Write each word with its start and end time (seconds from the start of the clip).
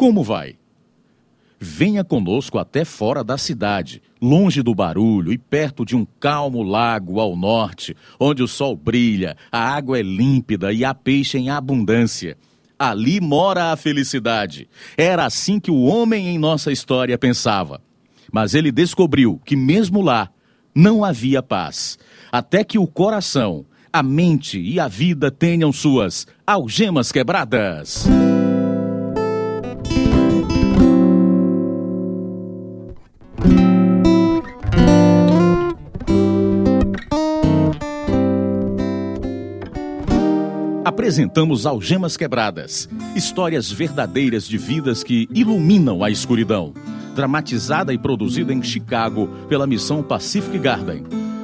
Como 0.00 0.22
vai? 0.22 0.56
Venha 1.58 2.02
conosco 2.02 2.58
até 2.58 2.86
fora 2.86 3.22
da 3.22 3.36
cidade, 3.36 4.00
longe 4.18 4.62
do 4.62 4.74
barulho 4.74 5.30
e 5.30 5.36
perto 5.36 5.84
de 5.84 5.94
um 5.94 6.06
calmo 6.18 6.62
lago 6.62 7.20
ao 7.20 7.36
norte, 7.36 7.94
onde 8.18 8.42
o 8.42 8.48
sol 8.48 8.74
brilha, 8.74 9.36
a 9.52 9.58
água 9.58 9.98
é 9.98 10.02
límpida 10.02 10.72
e 10.72 10.86
há 10.86 10.94
peixe 10.94 11.36
em 11.36 11.50
abundância. 11.50 12.38
Ali 12.78 13.20
mora 13.20 13.72
a 13.72 13.76
felicidade. 13.76 14.70
Era 14.96 15.26
assim 15.26 15.60
que 15.60 15.70
o 15.70 15.82
homem 15.82 16.28
em 16.28 16.38
nossa 16.38 16.72
história 16.72 17.18
pensava. 17.18 17.78
Mas 18.32 18.54
ele 18.54 18.72
descobriu 18.72 19.38
que, 19.44 19.54
mesmo 19.54 20.00
lá, 20.00 20.30
não 20.74 21.04
havia 21.04 21.42
paz, 21.42 21.98
até 22.32 22.64
que 22.64 22.78
o 22.78 22.86
coração, 22.86 23.66
a 23.92 24.02
mente 24.02 24.58
e 24.58 24.80
a 24.80 24.88
vida 24.88 25.30
tenham 25.30 25.70
suas 25.70 26.26
algemas 26.46 27.12
quebradas. 27.12 28.08
Apresentamos 41.10 41.66
Algemas 41.66 42.16
Quebradas, 42.16 42.88
histórias 43.16 43.68
verdadeiras 43.68 44.46
de 44.46 44.56
vidas 44.56 45.02
que 45.02 45.28
iluminam 45.34 46.04
a 46.04 46.08
escuridão. 46.08 46.72
Dramatizada 47.16 47.92
e 47.92 47.98
produzida 47.98 48.52
em 48.52 48.62
Chicago 48.62 49.26
pela 49.48 49.66
missão 49.66 50.04
Pacific 50.04 50.56
Garden. 50.56 51.02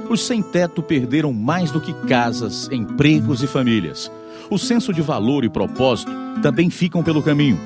Os 0.08 0.24
sem-teto 0.24 0.84
perderam 0.84 1.32
mais 1.32 1.72
do 1.72 1.80
que 1.80 1.92
casas, 2.06 2.68
empregos 2.70 3.42
e 3.42 3.48
famílias. 3.48 4.08
O 4.48 4.56
senso 4.56 4.94
de 4.94 5.02
valor 5.02 5.42
e 5.42 5.48
propósito 5.48 6.12
também 6.40 6.70
ficam 6.70 7.02
pelo 7.02 7.20
caminho. 7.20 7.58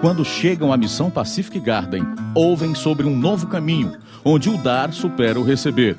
Quando 0.00 0.24
chegam 0.24 0.72
à 0.72 0.76
missão 0.76 1.08
Pacific 1.08 1.60
Garden, 1.60 2.02
ouvem 2.34 2.74
sobre 2.74 3.06
um 3.06 3.16
novo 3.16 3.46
caminho, 3.46 3.92
onde 4.24 4.50
o 4.50 4.58
dar 4.58 4.92
supera 4.92 5.38
o 5.38 5.44
receber, 5.44 5.96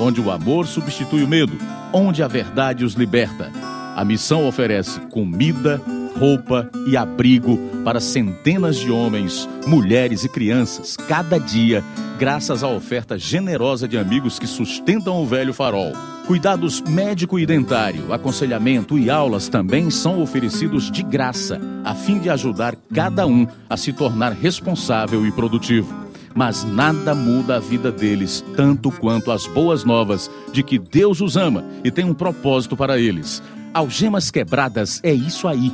onde 0.00 0.20
o 0.20 0.32
amor 0.32 0.66
substitui 0.66 1.22
o 1.22 1.28
medo, 1.28 1.56
onde 1.92 2.24
a 2.24 2.26
verdade 2.26 2.84
os 2.84 2.94
liberta 2.94 3.52
a 3.96 4.04
missão 4.04 4.46
oferece 4.46 5.00
comida, 5.10 5.80
roupa 6.18 6.70
e 6.86 6.98
abrigo 6.98 7.58
para 7.82 7.98
centenas 7.98 8.76
de 8.76 8.90
homens, 8.90 9.48
mulheres 9.66 10.22
e 10.22 10.28
crianças 10.28 10.98
cada 11.08 11.38
dia, 11.38 11.82
graças 12.18 12.62
à 12.62 12.68
oferta 12.68 13.18
generosa 13.18 13.88
de 13.88 13.96
amigos 13.96 14.38
que 14.38 14.46
sustentam 14.46 15.16
o 15.16 15.26
velho 15.26 15.54
farol. 15.54 15.94
Cuidados 16.26 16.82
médico 16.82 17.38
e 17.38 17.46
dentário, 17.46 18.12
aconselhamento 18.12 18.98
e 18.98 19.08
aulas 19.08 19.48
também 19.48 19.88
são 19.88 20.20
oferecidos 20.20 20.90
de 20.90 21.02
graça, 21.02 21.58
a 21.82 21.94
fim 21.94 22.18
de 22.18 22.28
ajudar 22.28 22.76
cada 22.92 23.26
um 23.26 23.46
a 23.70 23.78
se 23.78 23.94
tornar 23.94 24.32
responsável 24.32 25.26
e 25.26 25.32
produtivo 25.32 26.06
mas 26.36 26.64
nada 26.64 27.14
muda 27.14 27.56
a 27.56 27.58
vida 27.58 27.90
deles 27.90 28.44
tanto 28.54 28.90
quanto 28.90 29.32
as 29.32 29.46
boas 29.46 29.84
novas 29.84 30.30
de 30.52 30.62
que 30.62 30.78
Deus 30.78 31.22
os 31.22 31.34
ama 31.34 31.64
e 31.82 31.90
tem 31.90 32.04
um 32.04 32.12
propósito 32.12 32.76
para 32.76 32.98
eles. 32.98 33.42
Algemas 33.76 34.30
Quebradas 34.30 35.00
é 35.02 35.12
isso 35.12 35.46
aí. 35.46 35.70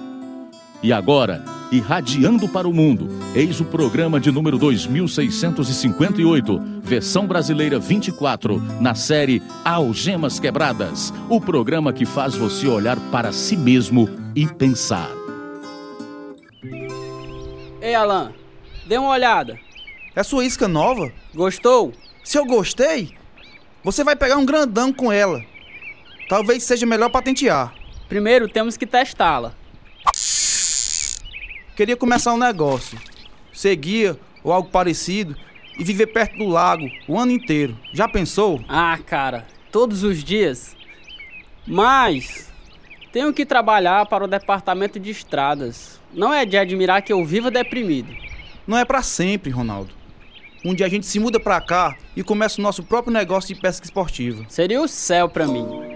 E 0.83 0.93
agora, 0.93 1.45
irradiando 1.71 2.49
para 2.49 2.67
o 2.67 2.75
mundo, 2.75 3.09
eis 3.33 3.61
o 3.61 3.65
programa 3.65 4.19
de 4.19 4.33
número 4.33 4.59
2658, 4.59 6.61
versão 6.83 7.29
brasileira 7.29 7.79
24, 7.79 8.61
na 8.81 8.97
série 8.97 9.41
Algemas 9.65 10.41
Quebradas, 10.41 11.15
o 11.29 11.41
programa 11.41 11.93
que 11.93 12.05
faz 12.05 12.35
você 12.35 12.67
olhar 12.67 12.99
para 13.13 13.31
si 13.31 13.57
mesmo 13.57 14.09
e 14.35 14.49
pensar. 14.49 15.09
Ei, 17.81 17.95
Alan, 17.95 18.33
dê 18.85 18.99
uma 18.99 19.11
olhada. 19.11 19.57
É 20.17 20.25
sua 20.25 20.45
isca 20.45 20.67
nova? 20.67 21.13
Gostou? 21.33 21.93
Se 22.25 22.37
eu 22.37 22.45
gostei, 22.45 23.15
você 23.85 24.03
vai 24.03 24.17
pegar 24.17 24.39
um 24.39 24.45
grandão 24.45 24.93
com 24.93 25.13
ela. 25.13 25.41
Talvez 26.29 26.65
seja 26.65 26.85
melhor 26.85 27.09
patentear. 27.09 27.81
Primeiro 28.13 28.47
temos 28.47 28.77
que 28.77 28.87
testá-la. 28.87 29.55
Queria 31.75 31.97
começar 31.97 32.35
um 32.35 32.37
negócio. 32.37 32.99
Seguir 33.55 34.19
ou 34.45 34.53
algo 34.53 34.69
parecido 34.69 35.35
e 35.79 35.83
viver 35.83 36.09
perto 36.09 36.37
do 36.37 36.47
lago 36.47 36.91
o 37.09 37.19
ano 37.19 37.33
inteiro. 37.33 37.75
Já 37.91 38.07
pensou? 38.07 38.63
Ah, 38.69 38.99
cara, 39.07 39.47
todos 39.71 40.05
os 40.05 40.23
dias. 40.23 40.77
Mas 41.67 42.53
tenho 43.11 43.33
que 43.33 43.47
trabalhar 43.47 44.05
para 44.05 44.25
o 44.25 44.29
departamento 44.29 45.01
de 45.01 45.09
estradas. 45.09 45.99
Não 46.13 46.35
é 46.35 46.45
de 46.45 46.59
admirar 46.59 47.01
que 47.01 47.15
eu 47.15 47.25
viva 47.25 47.51
deprimido. 47.51 48.15
Não 48.67 48.77
é 48.77 48.85
para 48.85 49.01
sempre, 49.01 49.51
Ronaldo. 49.51 49.95
Um 50.63 50.75
dia 50.75 50.85
a 50.85 50.91
gente 50.91 51.07
se 51.07 51.19
muda 51.19 51.41
para 51.41 51.59
cá 51.63 51.97
e 52.15 52.23
começa 52.23 52.61
o 52.61 52.63
nosso 52.63 52.83
próprio 52.83 53.11
negócio 53.11 53.55
de 53.55 53.59
pesca 53.59 53.87
esportiva. 53.87 54.45
Seria 54.51 54.83
o 54.83 54.87
céu 54.87 55.31
para 55.31 55.47
mim. 55.47 55.92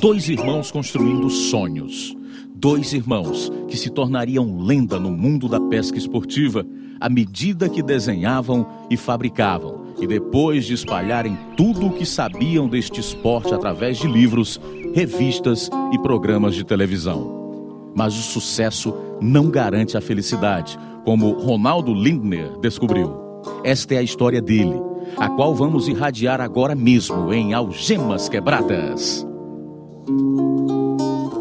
Dois 0.00 0.28
irmãos 0.28 0.70
construindo 0.70 1.28
sonhos. 1.28 2.16
Dois 2.54 2.92
irmãos 2.92 3.50
que 3.66 3.76
se 3.76 3.90
tornariam 3.90 4.60
lenda 4.60 4.96
no 4.96 5.10
mundo 5.10 5.48
da 5.48 5.60
pesca 5.60 5.98
esportiva 5.98 6.64
à 7.00 7.08
medida 7.08 7.68
que 7.68 7.82
desenhavam 7.82 8.64
e 8.88 8.96
fabricavam, 8.96 9.86
e 10.00 10.06
depois 10.06 10.66
de 10.66 10.74
espalharem 10.74 11.36
tudo 11.56 11.88
o 11.88 11.92
que 11.92 12.06
sabiam 12.06 12.68
deste 12.68 13.00
esporte 13.00 13.52
através 13.52 13.98
de 13.98 14.06
livros, 14.06 14.60
revistas 14.94 15.68
e 15.92 15.98
programas 15.98 16.54
de 16.54 16.62
televisão. 16.62 17.90
Mas 17.92 18.16
o 18.16 18.22
sucesso 18.22 18.94
não 19.20 19.50
garante 19.50 19.96
a 19.96 20.00
felicidade, 20.00 20.78
como 21.04 21.32
Ronaldo 21.32 21.92
Lindner 21.92 22.56
descobriu. 22.60 23.16
Esta 23.64 23.96
é 23.96 23.98
a 23.98 24.02
história 24.02 24.40
dele, 24.40 24.80
a 25.16 25.28
qual 25.28 25.56
vamos 25.56 25.88
irradiar 25.88 26.40
agora 26.40 26.76
mesmo 26.76 27.32
em 27.32 27.52
Algemas 27.52 28.28
Quebradas. 28.28 29.27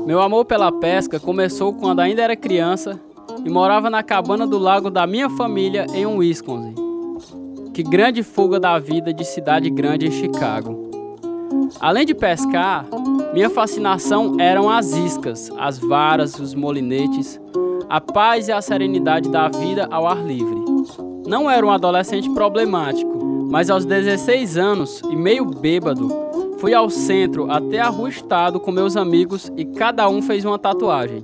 Meu 0.05 0.21
amor 0.21 0.45
pela 0.45 0.71
pesca 0.71 1.19
começou 1.19 1.73
quando 1.73 1.99
ainda 1.99 2.21
era 2.21 2.35
criança 2.35 2.99
e 3.45 3.49
morava 3.49 3.89
na 3.89 4.03
cabana 4.03 4.47
do 4.47 4.57
lago 4.57 4.89
da 4.89 5.05
minha 5.05 5.29
família 5.29 5.85
em 5.93 6.05
Wisconsin. 6.05 6.75
Que 7.73 7.83
grande 7.83 8.23
fuga 8.23 8.59
da 8.59 8.79
vida 8.79 9.13
de 9.13 9.23
cidade 9.23 9.69
grande 9.69 10.07
em 10.07 10.11
Chicago. 10.11 10.87
Além 11.79 12.05
de 12.05 12.15
pescar, 12.15 12.85
minha 13.33 13.49
fascinação 13.49 14.37
eram 14.39 14.69
as 14.69 14.93
iscas, 14.93 15.51
as 15.57 15.77
varas, 15.77 16.39
os 16.39 16.55
molinetes, 16.55 17.39
a 17.89 18.01
paz 18.01 18.47
e 18.47 18.51
a 18.51 18.61
serenidade 18.61 19.29
da 19.29 19.47
vida 19.47 19.87
ao 19.91 20.07
ar 20.07 20.25
livre. 20.25 20.59
Não 21.27 21.49
era 21.49 21.65
um 21.65 21.71
adolescente 21.71 22.29
problemático, 22.31 23.17
mas 23.49 23.69
aos 23.69 23.85
16 23.85 24.57
anos 24.57 25.01
e 25.11 25.15
meio 25.15 25.45
bêbado, 25.45 26.26
Fui 26.59 26.73
ao 26.73 26.89
centro 26.89 27.51
até 27.51 27.79
a 27.79 27.87
rua 27.87 28.09
Estado 28.09 28.59
com 28.59 28.71
meus 28.71 28.97
amigos 28.97 29.51
e 29.55 29.63
cada 29.63 30.09
um 30.09 30.23
fez 30.23 30.43
uma 30.43 30.57
tatuagem. 30.57 31.23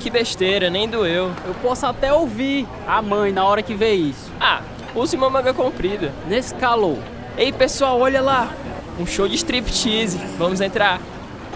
Que 0.00 0.08
besteira, 0.08 0.70
nem 0.70 0.88
doeu. 0.88 1.30
Eu 1.46 1.54
posso 1.60 1.84
até 1.84 2.12
ouvir 2.12 2.66
a 2.86 3.02
mãe 3.02 3.30
na 3.30 3.44
hora 3.44 3.62
que 3.62 3.74
vê 3.74 3.92
isso. 3.92 4.32
Ah, 4.40 4.62
use 4.94 5.14
uma 5.16 5.28
manga 5.28 5.52
comprida. 5.52 6.14
Nesse 6.28 6.54
calor. 6.54 6.96
Ei 7.36 7.52
pessoal, 7.52 8.00
olha 8.00 8.22
lá! 8.22 8.50
Um 8.98 9.04
show 9.04 9.28
de 9.28 9.34
striptease. 9.34 10.16
Vamos 10.38 10.62
entrar. 10.62 11.00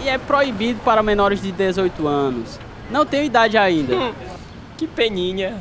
E 0.03 0.09
é 0.09 0.19
proibido 0.19 0.79
para 0.83 1.01
menores 1.01 1.41
de 1.41 1.51
18 1.51 2.07
anos. 2.07 2.59
Não 2.91 3.05
tenho 3.05 3.23
idade 3.23 3.57
ainda. 3.57 3.95
Hum, 3.95 4.13
que 4.77 4.85
peninha. 4.85 5.55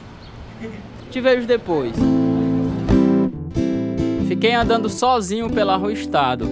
Te 1.10 1.20
vejo 1.20 1.46
depois. 1.46 1.94
Fiquei 4.30 4.54
andando 4.54 4.88
sozinho 4.88 5.50
pela 5.50 5.76
rua 5.76 5.92
Estado, 5.92 6.48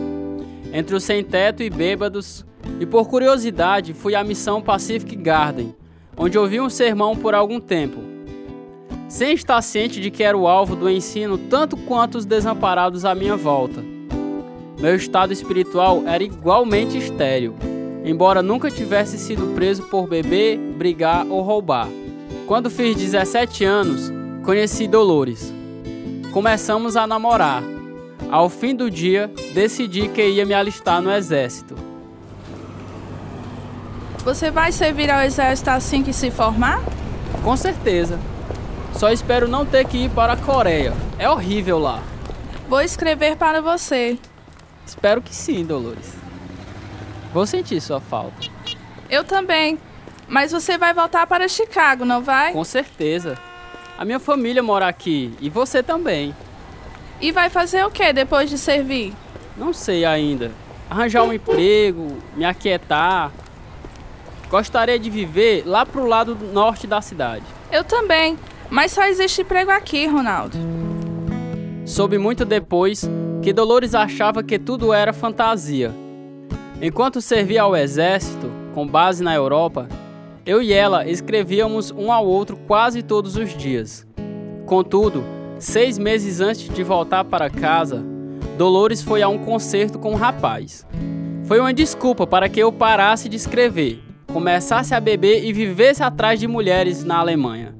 entre 0.73 0.97
os 0.97 1.05
sem-teto 1.05 1.63
e 1.63 1.71
bêbados, 1.71 2.45
e 2.81 2.85
por 2.85 3.09
curiosidade 3.09 3.95
fui 3.95 4.17
à 4.17 4.25
missão 4.25 4.61
Pacific 4.61 5.15
Garden, 5.15 5.73
onde 6.17 6.37
ouvi 6.37 6.61
um 6.61 6.69
sermão 6.69 7.15
por 7.15 7.37
algum 7.37 7.61
tempo. 7.61 8.01
Sem 9.09 9.33
estar 9.33 9.63
ciente 9.63 10.01
de 10.01 10.11
que 10.11 10.25
era 10.25 10.37
o 10.37 10.49
alvo 10.49 10.75
do 10.75 10.91
ensino 10.91 11.39
tanto 11.39 11.77
quanto 11.77 12.19
os 12.19 12.25
desamparados 12.25 13.05
à 13.05 13.15
minha 13.15 13.37
volta. 13.37 13.81
Meu 14.81 14.97
estado 14.97 15.33
espiritual 15.33 16.03
era 16.05 16.25
igualmente 16.25 16.99
estéril, 16.99 17.55
embora 18.05 18.43
nunca 18.43 18.73
tivesse 18.73 19.17
sido 19.17 19.55
preso 19.55 19.85
por 19.85 20.09
beber, 20.09 20.59
brigar 20.59 21.25
ou 21.29 21.43
roubar. 21.43 21.89
Quando 22.45 22.71
fiz 22.71 22.97
17 22.97 23.65
anos, 23.65 24.13
conheci 24.43 24.89
Dolores 24.89 25.57
começamos 26.33 26.97
a 26.97 27.07
namorar. 27.07 27.63
Ao 28.31 28.49
fim 28.49 28.75
do 28.75 28.91
dia, 28.91 29.31
decidi 29.55 30.09
que 30.09 30.27
ia 30.27 30.45
me 30.45 30.55
alistar 30.55 31.01
no 31.01 31.11
exército. 31.11 31.75
Você 34.25 34.51
vai 34.51 34.73
servir 34.73 35.11
ao 35.11 35.23
exército 35.23 35.71
assim 35.71 36.03
que 36.03 36.13
se 36.13 36.31
formar? 36.31 36.83
Com 37.43 37.57
certeza. 37.57 38.19
Só 38.95 39.11
espero 39.11 39.49
não 39.49 39.65
ter 39.65 39.87
que 39.87 40.05
ir 40.05 40.11
para 40.11 40.35
a 40.35 40.37
Coreia. 40.37 40.93
É 41.19 41.31
horrível 41.31 41.79
lá. 41.79 42.03
Vou 42.69 42.83
escrever 42.83 43.37
para 43.37 43.63
você. 43.63 44.19
Espero 44.87 45.23
que 45.23 45.35
sim, 45.35 45.65
Dolores. 45.65 46.13
Vou 47.33 47.47
sentir 47.47 47.81
sua 47.81 48.01
falta. 48.01 48.49
Eu 49.09 49.25
também. 49.25 49.79
Mas 50.27 50.53
você 50.53 50.77
vai 50.77 50.93
voltar 50.93 51.27
para 51.27 51.49
Chicago, 51.49 52.05
não 52.05 52.23
vai? 52.23 52.53
Com 52.53 52.65
certeza. 52.65 53.39
A 53.99 54.05
minha 54.05 54.21
família 54.21 54.63
mora 54.63 54.87
aqui 54.87 55.35
e 55.41 55.51
você 55.51 55.83
também. 55.83 56.33
E 57.21 57.33
vai 57.33 57.51
fazer 57.51 57.85
o 57.85 57.91
que 57.91 58.13
depois 58.13 58.49
de 58.49 58.57
servir? 58.57 59.13
Não 59.57 59.73
sei 59.73 60.05
ainda. 60.05 60.53
Arranjar 60.89 61.25
um 61.25 61.33
emprego, 61.33 62.17
me 62.37 62.45
aquietar. 62.45 63.33
Gostaria 64.49 65.01
de 65.01 65.11
viver 65.11 65.65
lá 65.67 65.85
pro 65.85 66.07
lado 66.07 66.39
norte 66.53 66.87
da 66.87 67.01
cidade. 67.01 67.45
Eu 67.73 67.83
também. 67.83 68.39
Mas 68.71 68.93
só 68.93 69.03
existe 69.03 69.43
emprego 69.43 69.73
aqui, 69.73 70.07
Ronaldo. 70.07 70.57
Soube 71.85 72.19
muito 72.19 72.45
depois 72.45 73.05
que 73.43 73.53
Dolores 73.53 73.97
achava 73.97 74.45
que 74.45 74.61
tudo 74.61 74.93
era 74.93 75.13
fantasia. 75.13 75.93
Enquanto 76.81 77.21
servia 77.21 77.63
ao 77.63 77.75
exército, 77.75 78.49
com 78.73 78.87
base 78.87 79.25
na 79.25 79.35
Europa, 79.35 79.89
eu 80.49 80.63
e 80.63 80.73
ela 80.73 81.07
escrevíamos 81.07 81.91
um 81.91 82.11
ao 82.11 82.27
outro 82.27 82.57
quase 82.67 83.03
todos 83.03 83.37
os 83.37 83.55
dias. 83.55 84.07
Contudo, 84.65 85.23
seis 85.59 85.99
meses 85.99 86.41
antes 86.41 86.71
de 86.71 86.83
voltar 86.83 87.23
para 87.27 87.51
casa, 87.51 88.03
Dolores 88.57 89.03
foi 89.03 89.21
a 89.21 89.29
um 89.29 89.37
concerto 89.37 89.99
com 89.99 90.13
um 90.13 90.17
rapaz. 90.17 90.87
Foi 91.45 91.61
uma 91.61 91.75
desculpa 91.75 92.27
para 92.27 92.49
que 92.49 92.59
eu 92.59 92.73
parasse 92.73 93.29
de 93.29 93.37
escrever, 93.37 94.03
começasse 94.33 94.95
a 94.95 95.01
beber 95.01 95.45
e 95.45 95.53
vivesse 95.53 96.03
atrás 96.03 96.41
de 96.41 96.49
mulheres 96.49 97.05
na 97.05 97.19
Alemanha. 97.19 97.77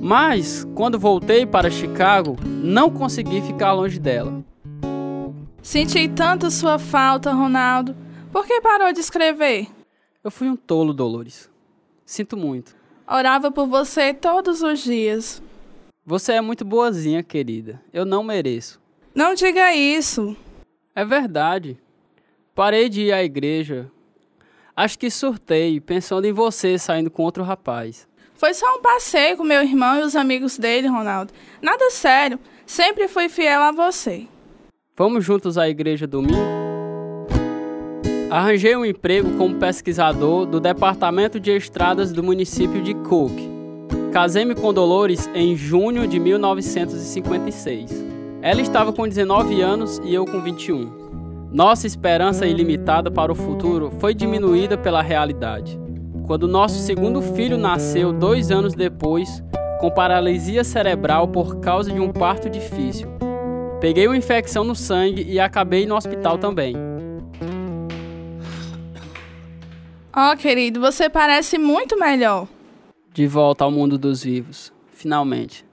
Mas, 0.00 0.66
quando 0.74 0.98
voltei 0.98 1.44
para 1.44 1.70
Chicago, 1.70 2.38
não 2.42 2.88
consegui 2.88 3.42
ficar 3.42 3.74
longe 3.74 3.98
dela. 3.98 4.42
Senti 5.60 6.08
tanto 6.08 6.50
sua 6.50 6.78
falta, 6.78 7.34
Ronaldo. 7.34 7.94
Por 8.32 8.46
que 8.46 8.62
parou 8.62 8.94
de 8.94 9.00
escrever? 9.00 9.66
Eu 10.24 10.30
fui 10.30 10.48
um 10.48 10.56
tolo, 10.56 10.94
Dolores. 10.94 11.50
Sinto 12.08 12.38
muito. 12.38 12.74
Orava 13.06 13.50
por 13.52 13.66
você 13.66 14.14
todos 14.14 14.62
os 14.62 14.80
dias. 14.80 15.42
Você 16.06 16.32
é 16.32 16.40
muito 16.40 16.64
boazinha, 16.64 17.22
querida. 17.22 17.82
Eu 17.92 18.06
não 18.06 18.22
mereço. 18.22 18.80
Não 19.14 19.34
diga 19.34 19.74
isso. 19.74 20.34
É 20.94 21.04
verdade. 21.04 21.78
Parei 22.54 22.88
de 22.88 23.02
ir 23.02 23.12
à 23.12 23.22
igreja. 23.22 23.92
Acho 24.74 24.98
que 24.98 25.10
surtei, 25.10 25.78
pensando 25.82 26.24
em 26.24 26.32
você 26.32 26.78
saindo 26.78 27.10
com 27.10 27.24
outro 27.24 27.44
rapaz. 27.44 28.08
Foi 28.32 28.54
só 28.54 28.78
um 28.78 28.80
passeio 28.80 29.36
com 29.36 29.44
meu 29.44 29.62
irmão 29.62 30.00
e 30.00 30.02
os 30.02 30.16
amigos 30.16 30.56
dele, 30.56 30.88
Ronaldo. 30.88 31.34
Nada 31.60 31.90
sério. 31.90 32.40
Sempre 32.64 33.06
fui 33.06 33.28
fiel 33.28 33.60
a 33.60 33.70
você. 33.70 34.26
Vamos 34.96 35.26
juntos 35.26 35.58
à 35.58 35.68
igreja 35.68 36.06
domingo? 36.06 36.57
Arranjei 38.30 38.76
um 38.76 38.84
emprego 38.84 39.38
como 39.38 39.54
pesquisador 39.54 40.44
do 40.44 40.60
Departamento 40.60 41.40
de 41.40 41.50
Estradas 41.50 42.12
do 42.12 42.22
município 42.22 42.82
de 42.82 42.92
Cook. 42.92 43.32
Casei-me 44.12 44.54
com 44.54 44.72
Dolores 44.72 45.30
em 45.34 45.56
junho 45.56 46.06
de 46.06 46.20
1956. 46.20 48.04
Ela 48.42 48.60
estava 48.60 48.92
com 48.92 49.08
19 49.08 49.62
anos 49.62 49.98
e 50.04 50.12
eu 50.12 50.26
com 50.26 50.42
21. 50.42 51.48
Nossa 51.50 51.86
esperança 51.86 52.46
ilimitada 52.46 53.10
para 53.10 53.32
o 53.32 53.34
futuro 53.34 53.90
foi 53.98 54.12
diminuída 54.12 54.76
pela 54.76 55.00
realidade. 55.00 55.80
Quando 56.26 56.46
nosso 56.46 56.78
segundo 56.80 57.22
filho 57.22 57.56
nasceu 57.56 58.12
dois 58.12 58.50
anos 58.50 58.74
depois, 58.74 59.42
com 59.80 59.90
paralisia 59.90 60.62
cerebral 60.64 61.28
por 61.28 61.60
causa 61.60 61.90
de 61.90 61.98
um 61.98 62.12
parto 62.12 62.50
difícil. 62.50 63.08
Peguei 63.80 64.06
uma 64.06 64.16
infecção 64.16 64.64
no 64.64 64.74
sangue 64.74 65.22
e 65.26 65.40
acabei 65.40 65.86
no 65.86 65.96
hospital 65.96 66.36
também. 66.36 66.87
Oh, 70.20 70.36
querido, 70.36 70.80
você 70.80 71.08
parece 71.08 71.56
muito 71.58 71.96
melhor. 71.96 72.48
De 73.14 73.24
volta 73.28 73.62
ao 73.62 73.70
mundo 73.70 73.96
dos 73.96 74.24
vivos, 74.24 74.72
finalmente. 74.90 75.64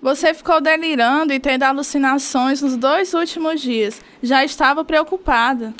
Você 0.00 0.32
ficou 0.32 0.60
delirando 0.60 1.32
e 1.32 1.40
tendo 1.40 1.64
alucinações 1.64 2.62
nos 2.62 2.76
dois 2.76 3.12
últimos 3.12 3.60
dias. 3.60 4.00
Já 4.22 4.44
estava 4.44 4.84
preocupada. 4.84 5.74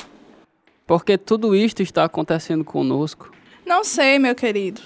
Porque 0.85 1.17
tudo 1.17 1.55
isto 1.55 1.81
está 1.81 2.03
acontecendo 2.03 2.65
conosco. 2.65 3.31
Não 3.65 3.85
sei, 3.85 4.19
meu 4.19 4.35
querido. 4.35 4.81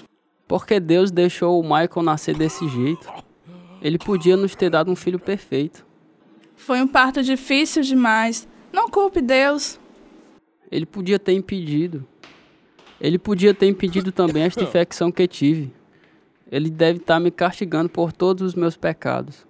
Porque 0.46 0.78
Deus 0.78 1.10
deixou 1.10 1.58
o 1.58 1.64
Michael 1.64 2.04
nascer 2.04 2.36
desse 2.36 2.68
jeito. 2.68 3.12
Ele 3.80 3.98
podia 3.98 4.36
nos 4.36 4.54
ter 4.54 4.70
dado 4.70 4.92
um 4.92 4.96
filho 4.96 5.18
perfeito. 5.18 5.84
Foi 6.54 6.80
um 6.80 6.86
parto 6.86 7.20
difícil 7.20 7.82
demais. 7.82 8.46
Não 8.72 8.88
culpe 8.88 9.20
Deus. 9.20 9.80
Ele 10.70 10.86
podia 10.86 11.18
ter 11.18 11.32
impedido. 11.32 12.06
Ele 13.02 13.18
podia 13.18 13.52
ter 13.52 13.66
impedido 13.66 14.12
também 14.12 14.44
esta 14.44 14.62
infecção 14.64 15.10
que 15.10 15.26
tive. 15.26 15.72
Ele 16.50 16.70
deve 16.70 17.00
estar 17.00 17.18
me 17.18 17.32
castigando 17.32 17.88
por 17.88 18.12
todos 18.12 18.42
os 18.42 18.54
meus 18.54 18.76
pecados. 18.76 19.44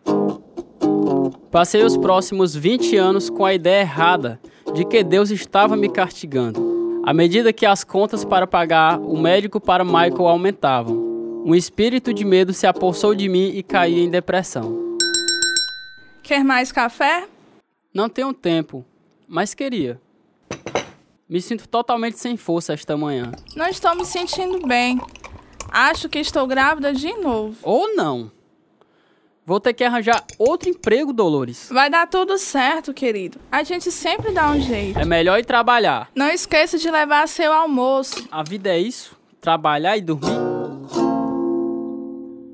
Passei 1.50 1.84
os 1.84 1.98
próximos 1.98 2.54
20 2.56 2.96
anos 2.96 3.28
com 3.28 3.44
a 3.44 3.52
ideia 3.52 3.82
errada 3.82 4.40
de 4.72 4.86
que 4.86 5.04
Deus 5.04 5.30
estava 5.30 5.76
me 5.76 5.90
castigando. 5.90 7.02
À 7.04 7.12
medida 7.12 7.52
que 7.52 7.66
as 7.66 7.84
contas 7.84 8.24
para 8.24 8.46
pagar 8.46 8.98
o 8.98 9.20
médico 9.20 9.60
para 9.60 9.84
Michael 9.84 10.28
aumentavam, 10.28 11.42
um 11.44 11.54
espírito 11.54 12.14
de 12.14 12.24
medo 12.24 12.54
se 12.54 12.66
apossou 12.66 13.14
de 13.14 13.28
mim 13.28 13.50
e 13.54 13.62
caí 13.62 14.00
em 14.00 14.08
depressão. 14.08 14.96
Quer 16.22 16.42
mais 16.42 16.72
café? 16.72 17.26
Não 17.92 18.08
tenho 18.08 18.32
tempo, 18.32 18.84
mas 19.28 19.52
queria. 19.52 20.00
Me 21.32 21.40
sinto 21.40 21.66
totalmente 21.66 22.18
sem 22.18 22.36
força 22.36 22.74
esta 22.74 22.94
manhã. 22.94 23.32
Não 23.56 23.66
estou 23.66 23.96
me 23.96 24.04
sentindo 24.04 24.66
bem. 24.66 25.00
Acho 25.70 26.06
que 26.06 26.18
estou 26.18 26.46
grávida 26.46 26.92
de 26.92 27.10
novo. 27.14 27.56
Ou 27.62 27.96
não. 27.96 28.30
Vou 29.46 29.58
ter 29.58 29.72
que 29.72 29.82
arranjar 29.82 30.22
outro 30.38 30.68
emprego, 30.68 31.10
Dolores. 31.10 31.70
Vai 31.72 31.88
dar 31.88 32.06
tudo 32.06 32.36
certo, 32.36 32.92
querido. 32.92 33.40
A 33.50 33.62
gente 33.62 33.90
sempre 33.90 34.30
dá 34.30 34.50
um 34.50 34.60
jeito. 34.60 34.98
É 34.98 35.06
melhor 35.06 35.38
ir 35.38 35.46
trabalhar. 35.46 36.10
Não 36.14 36.28
esqueça 36.28 36.76
de 36.76 36.90
levar 36.90 37.26
seu 37.26 37.50
almoço. 37.50 38.28
A 38.30 38.42
vida 38.42 38.68
é 38.68 38.78
isso? 38.78 39.16
Trabalhar 39.40 39.96
e 39.96 40.02
dormir? 40.02 40.36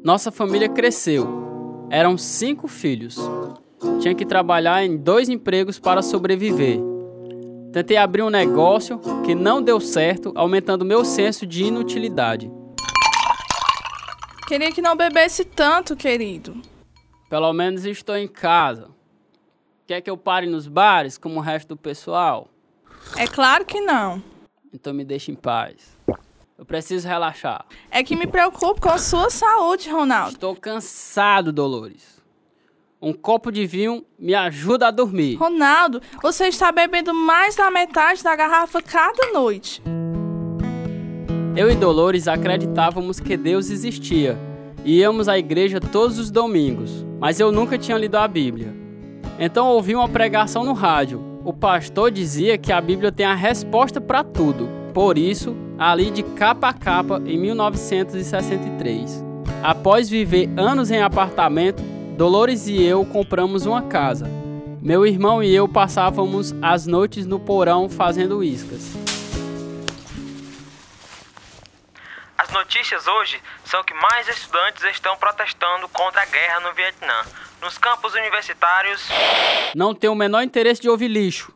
Nossa 0.05 0.31
família 0.31 0.69
cresceu. 0.69 1.27
Eram 1.91 2.17
cinco 2.17 2.69
filhos. 2.69 3.19
Tinha 4.01 4.15
que 4.15 4.25
trabalhar 4.25 4.85
em 4.85 4.97
dois 4.97 5.29
empregos 5.29 5.81
para 5.81 6.01
sobreviver. 6.01 6.79
Tentei 7.73 7.99
abrir 7.99 8.23
um 8.23 8.31
negócio 8.31 8.99
que 9.25 9.35
não 9.35 9.63
deu 9.63 9.79
certo, 9.79 10.33
aumentando 10.35 10.85
meu 10.85 11.05
senso 11.05 11.47
de 11.47 11.65
inutilidade. 11.65 12.51
Queria 14.47 14.73
que 14.73 14.81
não 14.81 14.97
bebesse 14.97 15.45
tanto, 15.45 15.95
querido. 15.95 16.61
Pelo 17.29 17.53
menos 17.53 17.85
estou 17.85 18.17
em 18.17 18.27
casa. 18.27 18.89
Quer 19.87 20.01
que 20.01 20.09
eu 20.09 20.17
pare 20.17 20.47
nos 20.47 20.67
bares 20.67 21.19
como 21.19 21.37
o 21.37 21.43
resto 21.43 21.69
do 21.69 21.77
pessoal? 21.77 22.49
É 23.17 23.27
claro 23.27 23.67
que 23.67 23.81
não. 23.81 24.23
Então 24.73 24.95
me 24.95 25.05
deixe 25.05 25.31
em 25.31 25.35
paz. 25.35 25.97
Eu 26.57 26.65
preciso 26.65 27.07
relaxar. 27.07 27.67
É 27.91 28.03
que 28.03 28.17
me 28.17 28.27
preocupo 28.27 28.81
com 28.81 28.91
a 28.91 28.99
sua 28.99 29.29
saúde, 29.29 29.91
Ronaldo. 29.91 30.33
Estou 30.33 30.57
cansado, 30.57 31.53
Dolores. 31.53 32.18
Um 33.01 33.13
copo 33.13 33.53
de 33.53 33.65
vinho 33.65 34.05
me 34.19 34.35
ajuda 34.35 34.89
a 34.89 34.91
dormir. 34.91 35.37
Ronaldo, 35.37 36.03
você 36.21 36.49
está 36.49 36.73
bebendo 36.73 37.15
mais 37.15 37.55
da 37.55 37.71
metade 37.71 38.25
da 38.25 38.35
garrafa 38.35 38.83
cada 38.83 39.33
noite. 39.33 39.81
Eu 41.55 41.71
e 41.71 41.77
Dolores 41.77 42.27
acreditávamos 42.27 43.21
que 43.21 43.37
Deus 43.37 43.71
existia 43.71 44.37
e 44.85 44.99
íamos 44.99 45.29
à 45.29 45.39
igreja 45.39 45.79
todos 45.79 46.19
os 46.19 46.29
domingos, 46.29 47.07
mas 47.21 47.39
eu 47.39 47.53
nunca 47.53 47.79
tinha 47.79 47.97
lido 47.97 48.17
a 48.17 48.27
Bíblia. 48.27 48.75
Então 49.39 49.69
ouvi 49.69 49.95
uma 49.95 50.09
pregação 50.09 50.65
no 50.65 50.73
rádio. 50.73 51.23
O 51.45 51.53
pastor 51.53 52.11
dizia 52.11 52.59
que 52.59 52.73
a 52.73 52.81
Bíblia 52.81 53.13
tem 53.13 53.27
a 53.27 53.35
resposta 53.35 54.01
para 54.01 54.25
tudo. 54.25 54.69
Por 54.93 55.17
isso, 55.17 55.57
ali 55.79 56.11
de 56.11 56.25
capa 56.25 56.71
a 56.71 56.73
capa 56.73 57.23
em 57.25 57.39
1963. 57.39 59.25
Após 59.63 60.09
viver 60.09 60.51
anos 60.57 60.91
em 60.91 61.01
apartamento, 61.01 61.81
Dolores 62.19 62.67
e 62.67 62.83
eu 62.83 63.07
compramos 63.07 63.65
uma 63.65 63.81
casa. 63.81 64.29
Meu 64.83 65.07
irmão 65.07 65.41
e 65.41 65.55
eu 65.55 65.69
passávamos 65.69 66.53
as 66.61 66.85
noites 66.85 67.25
no 67.25 67.39
porão 67.39 67.89
fazendo 67.89 68.43
iscas. 68.43 68.93
As 72.37 72.51
notícias 72.51 73.07
hoje 73.07 73.41
são 73.65 73.85
que 73.85 73.95
mais 73.95 74.29
estudantes 74.29 74.83
estão 74.83 75.17
protestando 75.17 75.89
contra 75.91 76.23
a 76.23 76.27
guerra 76.27 76.59
no 76.59 76.75
Vietnã. 76.75 77.23
Nos 77.63 77.79
campos 77.79 78.13
universitários. 78.15 79.01
Não 79.77 79.95
tenho 79.95 80.13
o 80.13 80.17
menor 80.17 80.43
interesse 80.43 80.83
de 80.83 80.89
ouvir 80.89 81.07
lixo. 81.07 81.55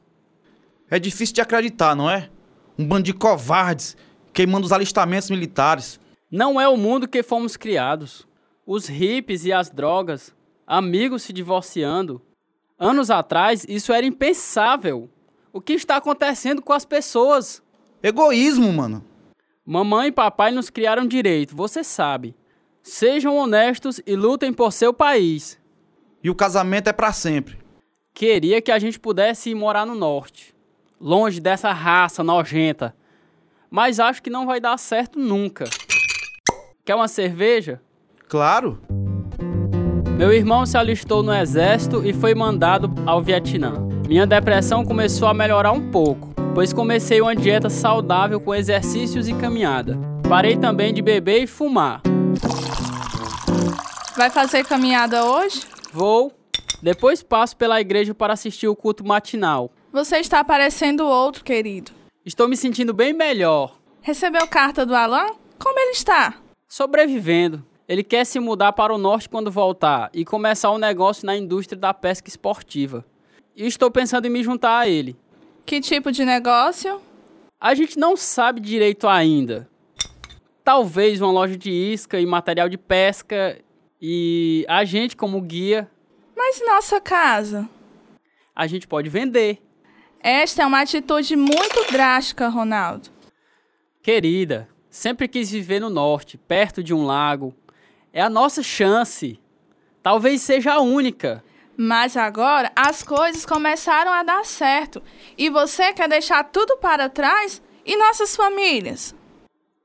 É 0.88 1.00
difícil 1.00 1.34
de 1.34 1.40
acreditar, 1.40 1.96
não 1.96 2.08
é? 2.08 2.30
Um 2.78 2.86
bando 2.86 3.02
de 3.02 3.12
covardes 3.12 3.96
queimando 4.32 4.64
os 4.64 4.70
alistamentos 4.70 5.28
militares. 5.28 5.98
Não 6.30 6.60
é 6.60 6.68
o 6.68 6.76
mundo 6.76 7.08
que 7.08 7.20
fomos 7.24 7.56
criados. 7.56 8.28
Os 8.64 8.86
hippies 8.86 9.44
e 9.44 9.52
as 9.52 9.68
drogas, 9.68 10.32
amigos 10.66 11.22
se 11.22 11.32
divorciando. 11.32 12.20
Anos 12.78 13.10
atrás, 13.10 13.64
isso 13.68 13.92
era 13.92 14.04
impensável. 14.06 15.08
O 15.52 15.60
que 15.60 15.74
está 15.74 15.96
acontecendo 15.96 16.62
com 16.62 16.72
as 16.72 16.84
pessoas? 16.84 17.62
Egoísmo, 18.02 18.72
mano. 18.72 19.04
Mamãe 19.64 20.08
e 20.08 20.12
papai 20.12 20.50
nos 20.50 20.70
criaram 20.70 21.06
direito, 21.06 21.54
você 21.54 21.84
sabe. 21.84 22.34
Sejam 22.82 23.36
honestos 23.36 24.00
e 24.04 24.16
lutem 24.16 24.52
por 24.52 24.72
seu 24.72 24.92
país. 24.92 25.58
E 26.22 26.28
o 26.28 26.34
casamento 26.34 26.88
é 26.88 26.92
para 26.92 27.12
sempre. 27.12 27.58
Queria 28.12 28.60
que 28.60 28.72
a 28.72 28.78
gente 28.78 28.98
pudesse 28.98 29.50
ir 29.50 29.54
morar 29.54 29.86
no 29.86 29.94
norte, 29.94 30.54
longe 31.00 31.40
dessa 31.40 31.72
raça 31.72 32.24
nojenta. 32.24 32.94
Mas 33.70 34.00
acho 34.00 34.22
que 34.22 34.30
não 34.30 34.46
vai 34.46 34.60
dar 34.60 34.76
certo 34.78 35.18
nunca. 35.18 35.64
Quer 36.84 36.94
uma 36.94 37.08
cerveja? 37.08 37.80
Claro. 38.28 38.80
Meu 40.22 40.32
irmão 40.32 40.64
se 40.64 40.78
alistou 40.78 41.20
no 41.20 41.34
exército 41.34 42.06
e 42.06 42.12
foi 42.12 42.32
mandado 42.32 42.88
ao 43.04 43.20
Vietnã. 43.20 43.72
Minha 44.06 44.24
depressão 44.24 44.84
começou 44.84 45.26
a 45.26 45.34
melhorar 45.34 45.72
um 45.72 45.90
pouco, 45.90 46.32
pois 46.54 46.72
comecei 46.72 47.20
uma 47.20 47.34
dieta 47.34 47.68
saudável 47.68 48.40
com 48.40 48.54
exercícios 48.54 49.26
e 49.26 49.34
caminhada. 49.34 49.98
Parei 50.28 50.56
também 50.56 50.94
de 50.94 51.02
beber 51.02 51.42
e 51.42 51.46
fumar. 51.48 52.02
Vai 54.16 54.30
fazer 54.30 54.64
caminhada 54.64 55.24
hoje? 55.24 55.66
Vou. 55.92 56.32
Depois 56.80 57.20
passo 57.20 57.56
pela 57.56 57.80
igreja 57.80 58.14
para 58.14 58.34
assistir 58.34 58.68
o 58.68 58.76
culto 58.76 59.04
matinal. 59.04 59.72
Você 59.92 60.18
está 60.18 60.44
parecendo 60.44 61.04
outro, 61.04 61.42
querido. 61.42 61.90
Estou 62.24 62.48
me 62.48 62.56
sentindo 62.56 62.94
bem 62.94 63.12
melhor. 63.12 63.76
Recebeu 64.00 64.46
carta 64.46 64.86
do 64.86 64.94
Alan? 64.94 65.26
Como 65.58 65.80
ele 65.80 65.90
está? 65.90 66.34
Sobrevivendo. 66.68 67.71
Ele 67.92 68.02
quer 68.02 68.24
se 68.24 68.40
mudar 68.40 68.72
para 68.72 68.94
o 68.94 68.96
norte 68.96 69.28
quando 69.28 69.50
voltar 69.50 70.08
e 70.14 70.24
começar 70.24 70.70
um 70.70 70.78
negócio 70.78 71.26
na 71.26 71.36
indústria 71.36 71.78
da 71.78 71.92
pesca 71.92 72.26
esportiva. 72.26 73.04
E 73.54 73.66
estou 73.66 73.90
pensando 73.90 74.24
em 74.24 74.30
me 74.30 74.42
juntar 74.42 74.78
a 74.78 74.88
ele. 74.88 75.14
Que 75.66 75.78
tipo 75.78 76.10
de 76.10 76.24
negócio? 76.24 77.02
A 77.60 77.74
gente 77.74 77.98
não 77.98 78.16
sabe 78.16 78.60
direito 78.62 79.06
ainda. 79.06 79.68
Talvez 80.64 81.20
uma 81.20 81.30
loja 81.30 81.54
de 81.54 81.70
isca 81.70 82.18
e 82.18 82.24
material 82.24 82.66
de 82.66 82.78
pesca 82.78 83.60
e 84.00 84.64
a 84.70 84.86
gente 84.86 85.14
como 85.14 85.38
guia. 85.42 85.86
Mas 86.34 86.62
nossa 86.64 86.98
casa? 86.98 87.68
A 88.56 88.66
gente 88.66 88.88
pode 88.88 89.10
vender. 89.10 89.58
Esta 90.18 90.62
é 90.62 90.66
uma 90.66 90.80
atitude 90.80 91.36
muito 91.36 91.92
drástica, 91.92 92.48
Ronaldo. 92.48 93.10
Querida, 94.02 94.66
sempre 94.88 95.28
quis 95.28 95.50
viver 95.50 95.78
no 95.78 95.90
norte, 95.90 96.38
perto 96.38 96.82
de 96.82 96.94
um 96.94 97.04
lago. 97.04 97.54
É 98.12 98.20
a 98.20 98.28
nossa 98.28 98.62
chance. 98.62 99.40
Talvez 100.02 100.42
seja 100.42 100.74
a 100.74 100.80
única. 100.80 101.42
Mas 101.76 102.16
agora 102.16 102.70
as 102.76 103.02
coisas 103.02 103.46
começaram 103.46 104.12
a 104.12 104.22
dar 104.22 104.44
certo. 104.44 105.02
E 105.38 105.48
você 105.48 105.92
quer 105.92 106.08
deixar 106.08 106.44
tudo 106.44 106.76
para 106.76 107.08
trás? 107.08 107.62
E 107.84 107.96
nossas 107.96 108.36
famílias? 108.36 109.14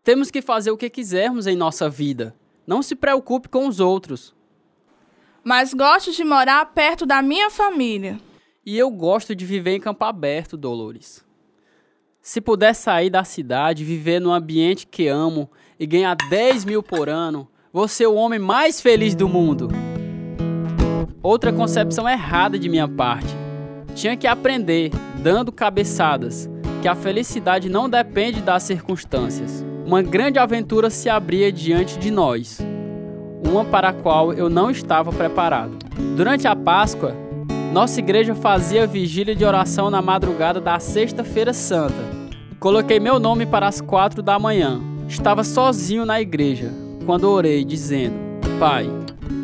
Temos 0.04 0.30
que 0.30 0.42
fazer 0.42 0.72
o 0.72 0.78
que 0.78 0.90
quisermos 0.90 1.48
em 1.48 1.56
nossa 1.56 1.90
vida. 1.90 2.36
Não 2.66 2.82
se 2.82 2.96
preocupe 2.96 3.48
com 3.48 3.68
os 3.68 3.80
outros. 3.80 4.36
Mas 5.44 5.74
gosto 5.74 6.12
de 6.12 6.24
morar 6.26 6.66
perto 6.74 7.06
da 7.06 7.22
minha 7.22 7.50
família. 7.50 8.20
E 8.66 8.78
eu 8.78 8.92
gosto 8.92 9.34
de 9.34 9.46
viver 9.46 9.76
em 9.76 9.80
campo 9.80 10.04
aberto, 10.04 10.58
Dolores. 10.58 11.26
Se 12.22 12.42
puder 12.42 12.74
sair 12.74 13.10
da 13.10 13.24
cidade, 13.24 13.86
viver 13.86 14.20
num 14.20 14.34
ambiente 14.34 14.86
que 14.86 15.08
amo 15.08 15.50
e 15.80 15.86
ganhar 15.86 16.16
10 16.16 16.66
mil 16.66 16.84
por 16.84 17.08
ano, 17.08 17.50
vou 17.72 17.88
ser 17.88 18.08
o 18.08 18.16
homem 18.16 18.40
mais 18.40 18.82
feliz 18.82 19.16
do 19.16 19.28
mundo. 19.28 19.70
Outra 21.22 21.52
concepção 21.52 22.08
errada 22.08 22.58
de 22.58 22.70
minha 22.70 22.88
parte. 22.88 23.36
Tinha 23.94 24.16
que 24.16 24.28
aprender, 24.28 24.92
dando 25.20 25.52
cabeçadas, 25.52 26.50
que 26.82 26.88
a 26.88 26.96
felicidade 26.96 27.70
não 27.70 27.90
depende 27.90 28.42
das 28.42 28.64
circunstâncias. 28.64 29.66
Uma 29.86 30.02
grande 30.02 30.38
aventura 30.38 30.90
se 30.90 31.10
abria 31.10 31.52
diante 31.52 31.98
de 31.98 32.12
nós, 32.12 32.60
uma 33.46 33.66
para 33.66 33.90
a 33.90 33.94
qual 33.94 34.34
eu 34.34 34.50
não 34.50 34.70
estava 34.70 35.12
preparado. 35.12 35.78
Durante 36.16 36.48
a 36.48 36.56
Páscoa, 36.56 37.16
nossa 37.74 38.00
igreja 38.00 38.36
fazia 38.36 38.86
vigília 38.86 39.36
de 39.36 39.44
oração 39.44 39.90
na 39.90 40.02
madrugada 40.02 40.62
da 40.62 40.80
Sexta-feira 40.80 41.54
Santa. 41.54 42.18
Coloquei 42.60 43.00
meu 43.00 43.20
nome 43.20 43.46
para 43.46 43.68
as 43.68 43.82
quatro 43.82 44.22
da 44.22 44.38
manhã. 44.38 44.82
Estava 45.08 45.44
sozinho 45.44 46.06
na 46.06 46.20
igreja 46.20 46.87
quando 47.08 47.24
orei, 47.24 47.66
dizendo: 47.66 48.16
Pai, 48.60 48.88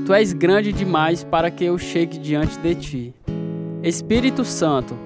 Tu 0.05 0.13
és 0.13 0.33
grande 0.33 0.73
demais 0.73 1.23
para 1.23 1.49
que 1.49 1.63
eu 1.63 1.77
chegue 1.77 2.17
diante 2.17 2.59
de 2.59 2.75
ti. 2.75 3.13
Espírito 3.81 4.43
Santo, 4.43 4.97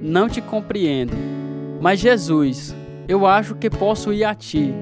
não 0.00 0.26
te 0.26 0.40
compreendo, 0.40 1.12
mas 1.82 2.00
Jesus, 2.00 2.74
eu 3.06 3.26
acho 3.26 3.54
que 3.54 3.68
posso 3.68 4.10
ir 4.10 4.24
a 4.24 4.34
ti, 4.34 4.72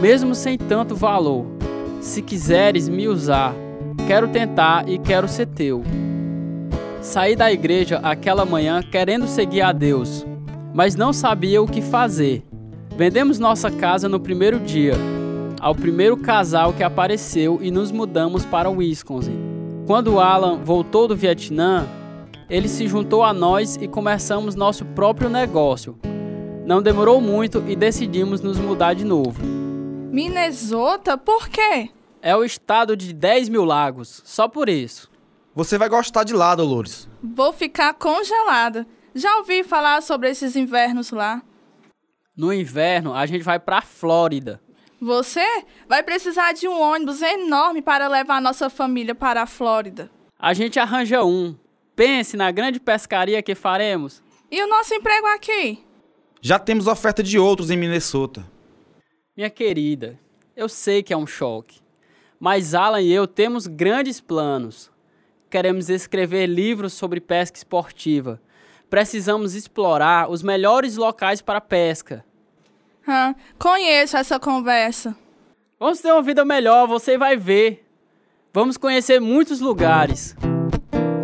mesmo 0.00 0.36
sem 0.36 0.56
tanto 0.56 0.94
valor. 0.94 1.46
Se 2.00 2.22
quiseres 2.22 2.88
me 2.88 3.08
usar, 3.08 3.54
quero 4.06 4.28
tentar 4.28 4.88
e 4.88 4.98
quero 4.98 5.26
ser 5.26 5.46
teu. 5.46 5.82
Saí 7.00 7.34
da 7.34 7.52
igreja 7.52 7.98
aquela 8.04 8.44
manhã 8.44 8.82
querendo 8.82 9.26
seguir 9.26 9.62
a 9.62 9.72
Deus, 9.72 10.24
mas 10.72 10.94
não 10.94 11.12
sabia 11.12 11.60
o 11.60 11.66
que 11.66 11.82
fazer. 11.82 12.44
Vendemos 12.96 13.40
nossa 13.40 13.68
casa 13.68 14.08
no 14.08 14.20
primeiro 14.20 14.60
dia 14.60 14.94
ao 15.62 15.76
primeiro 15.76 16.16
casal 16.16 16.72
que 16.72 16.82
apareceu 16.82 17.60
e 17.62 17.70
nos 17.70 17.92
mudamos 17.92 18.44
para 18.44 18.68
Wisconsin. 18.68 19.38
Quando 19.86 20.18
Alan 20.18 20.58
voltou 20.58 21.06
do 21.06 21.14
Vietnã, 21.14 21.86
ele 22.50 22.66
se 22.66 22.88
juntou 22.88 23.22
a 23.22 23.32
nós 23.32 23.76
e 23.76 23.86
começamos 23.86 24.56
nosso 24.56 24.84
próprio 24.84 25.30
negócio. 25.30 25.96
Não 26.66 26.82
demorou 26.82 27.20
muito 27.20 27.62
e 27.68 27.76
decidimos 27.76 28.40
nos 28.40 28.58
mudar 28.58 28.94
de 28.94 29.04
novo. 29.04 29.40
Minnesota? 30.10 31.16
Por 31.16 31.48
quê? 31.48 31.90
É 32.20 32.34
o 32.34 32.44
estado 32.44 32.96
de 32.96 33.12
10 33.12 33.48
mil 33.48 33.64
lagos, 33.64 34.20
só 34.24 34.48
por 34.48 34.68
isso. 34.68 35.08
Você 35.54 35.78
vai 35.78 35.88
gostar 35.88 36.24
de 36.24 36.34
lá, 36.34 36.56
Dolores. 36.56 37.08
Vou 37.22 37.52
ficar 37.52 37.94
congelada. 37.94 38.84
Já 39.14 39.36
ouvi 39.36 39.62
falar 39.62 40.02
sobre 40.02 40.28
esses 40.28 40.56
invernos 40.56 41.12
lá. 41.12 41.40
No 42.36 42.52
inverno, 42.52 43.14
a 43.14 43.26
gente 43.26 43.44
vai 43.44 43.60
para 43.60 43.78
a 43.78 43.82
Flórida. 43.82 44.60
Você 45.02 45.44
vai 45.88 46.00
precisar 46.00 46.52
de 46.52 46.68
um 46.68 46.80
ônibus 46.80 47.20
enorme 47.22 47.82
para 47.82 48.06
levar 48.06 48.40
nossa 48.40 48.70
família 48.70 49.16
para 49.16 49.42
a 49.42 49.46
Flórida. 49.46 50.08
A 50.38 50.54
gente 50.54 50.78
arranja 50.78 51.24
um. 51.24 51.56
Pense 51.96 52.36
na 52.36 52.52
grande 52.52 52.78
pescaria 52.78 53.42
que 53.42 53.56
faremos. 53.56 54.22
E 54.48 54.62
o 54.62 54.68
nosso 54.68 54.94
emprego 54.94 55.26
aqui? 55.26 55.84
Já 56.40 56.56
temos 56.56 56.86
oferta 56.86 57.20
de 57.20 57.36
outros 57.36 57.68
em 57.68 57.76
Minnesota. 57.76 58.48
Minha 59.36 59.50
querida, 59.50 60.20
eu 60.54 60.68
sei 60.68 61.02
que 61.02 61.12
é 61.12 61.16
um 61.16 61.26
choque. 61.26 61.80
Mas 62.38 62.72
Alan 62.72 63.00
e 63.00 63.12
eu 63.12 63.26
temos 63.26 63.66
grandes 63.66 64.20
planos. 64.20 64.88
Queremos 65.50 65.90
escrever 65.90 66.46
livros 66.46 66.92
sobre 66.92 67.20
pesca 67.20 67.58
esportiva. 67.58 68.40
Precisamos 68.88 69.56
explorar 69.56 70.30
os 70.30 70.44
melhores 70.44 70.96
locais 70.96 71.42
para 71.42 71.60
pesca. 71.60 72.24
Conheço 73.58 74.16
essa 74.16 74.38
conversa. 74.38 75.16
Vamos 75.78 76.00
ter 76.00 76.12
uma 76.12 76.22
vida 76.22 76.44
melhor, 76.44 76.86
você 76.86 77.18
vai 77.18 77.36
ver. 77.36 77.84
Vamos 78.54 78.76
conhecer 78.76 79.20
muitos 79.20 79.60
lugares. 79.60 80.36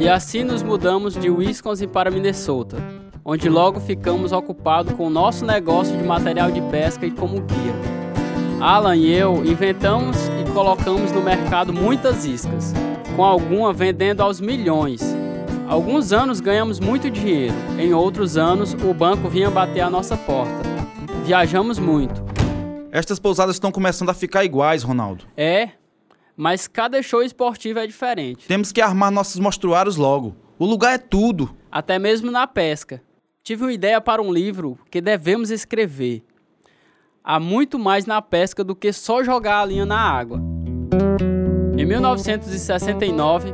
E 0.00 0.08
assim 0.08 0.42
nos 0.44 0.62
mudamos 0.62 1.14
de 1.14 1.30
Wisconsin 1.30 1.88
para 1.88 2.10
Minnesota, 2.10 2.76
onde 3.24 3.48
logo 3.48 3.78
ficamos 3.80 4.32
ocupados 4.32 4.92
com 4.94 5.06
o 5.06 5.10
nosso 5.10 5.44
negócio 5.44 5.96
de 5.96 6.02
material 6.02 6.50
de 6.50 6.60
pesca 6.62 7.06
e 7.06 7.10
como 7.10 7.40
guia. 7.40 7.74
Alan 8.60 8.96
e 8.96 9.12
eu 9.12 9.44
inventamos 9.44 10.16
e 10.40 10.50
colocamos 10.52 11.12
no 11.12 11.22
mercado 11.22 11.72
muitas 11.72 12.24
iscas, 12.24 12.72
com 13.14 13.24
alguma 13.24 13.72
vendendo 13.72 14.20
aos 14.20 14.40
milhões. 14.40 15.00
Alguns 15.68 16.12
anos 16.12 16.40
ganhamos 16.40 16.80
muito 16.80 17.10
dinheiro, 17.10 17.54
em 17.78 17.92
outros 17.92 18.36
anos 18.36 18.74
o 18.74 18.94
banco 18.94 19.28
vinha 19.28 19.50
bater 19.50 19.82
a 19.82 19.90
nossa 19.90 20.16
porta. 20.16 20.67
Viajamos 21.28 21.78
muito. 21.78 22.24
Estas 22.90 23.18
pousadas 23.18 23.56
estão 23.56 23.70
começando 23.70 24.08
a 24.08 24.14
ficar 24.14 24.46
iguais, 24.46 24.82
Ronaldo. 24.82 25.26
É, 25.36 25.72
mas 26.34 26.66
cada 26.66 27.02
show 27.02 27.22
esportivo 27.22 27.78
é 27.80 27.86
diferente. 27.86 28.48
Temos 28.48 28.72
que 28.72 28.80
armar 28.80 29.10
nossos 29.10 29.38
mostruários 29.38 29.96
logo. 29.96 30.34
O 30.58 30.64
lugar 30.64 30.94
é 30.94 30.96
tudo. 30.96 31.54
Até 31.70 31.98
mesmo 31.98 32.30
na 32.30 32.46
pesca. 32.46 33.02
Tive 33.42 33.64
uma 33.64 33.72
ideia 33.74 34.00
para 34.00 34.22
um 34.22 34.32
livro 34.32 34.78
que 34.90 35.02
devemos 35.02 35.50
escrever. 35.50 36.24
Há 37.22 37.38
muito 37.38 37.78
mais 37.78 38.06
na 38.06 38.22
pesca 38.22 38.64
do 38.64 38.74
que 38.74 38.90
só 38.90 39.22
jogar 39.22 39.60
a 39.60 39.66
linha 39.66 39.84
na 39.84 40.00
água. 40.00 40.40
Em 41.76 41.84
1969, 41.84 43.52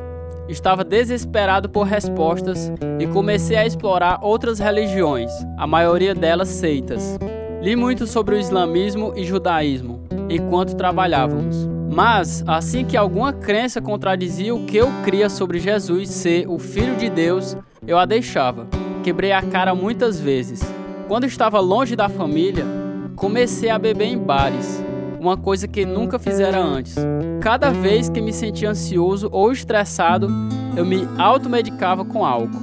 estava 0.48 0.84
desesperado 0.84 1.68
por 1.68 1.88
respostas 1.88 2.70
e 3.00 3.06
comecei 3.08 3.56
a 3.56 3.66
explorar 3.66 4.20
outras 4.22 4.60
religiões, 4.60 5.32
a 5.58 5.66
maioria 5.66 6.14
delas 6.14 6.50
seitas. 6.50 7.18
Li 7.64 7.74
muito 7.74 8.06
sobre 8.06 8.36
o 8.36 8.38
islamismo 8.38 9.12
e 9.16 9.24
judaísmo 9.24 10.06
enquanto 10.28 10.76
trabalhávamos. 10.76 11.66
Mas, 11.90 12.44
assim 12.46 12.84
que 12.84 12.96
alguma 12.96 13.32
crença 13.32 13.80
contradizia 13.80 14.54
o 14.54 14.66
que 14.66 14.76
eu 14.76 14.88
cria 15.02 15.28
sobre 15.28 15.58
Jesus 15.58 16.10
ser 16.10 16.46
o 16.48 16.58
Filho 16.58 16.94
de 16.94 17.08
Deus, 17.08 17.56
eu 17.86 17.98
a 17.98 18.04
deixava. 18.04 18.66
Quebrei 19.02 19.32
a 19.32 19.42
cara 19.42 19.74
muitas 19.74 20.20
vezes. 20.20 20.60
Quando 21.08 21.24
estava 21.24 21.58
longe 21.58 21.96
da 21.96 22.08
família, 22.08 22.64
Comecei 23.16 23.70
a 23.70 23.78
beber 23.78 24.08
em 24.08 24.18
bares, 24.18 24.82
uma 25.20 25.36
coisa 25.36 25.68
que 25.68 25.86
nunca 25.86 26.18
fizera 26.18 26.60
antes. 26.60 26.96
Cada 27.40 27.70
vez 27.70 28.08
que 28.08 28.20
me 28.20 28.32
sentia 28.32 28.70
ansioso 28.70 29.28
ou 29.32 29.52
estressado, 29.52 30.28
eu 30.76 30.84
me 30.84 31.06
automedicava 31.16 32.04
com 32.04 32.26
álcool. 32.26 32.60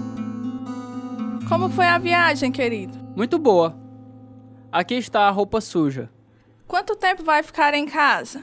Como 1.48 1.70
foi 1.70 1.88
a 1.88 1.98
viagem, 1.98 2.51
querido? 2.51 2.98
Muito 3.15 3.39
boa. 3.39 3.80
Aqui 4.71 4.93
está 4.93 5.27
a 5.27 5.29
roupa 5.29 5.59
suja. 5.59 6.09
Quanto 6.65 6.95
tempo 6.95 7.23
vai 7.23 7.43
ficar 7.43 7.73
em 7.73 7.85
casa? 7.85 8.41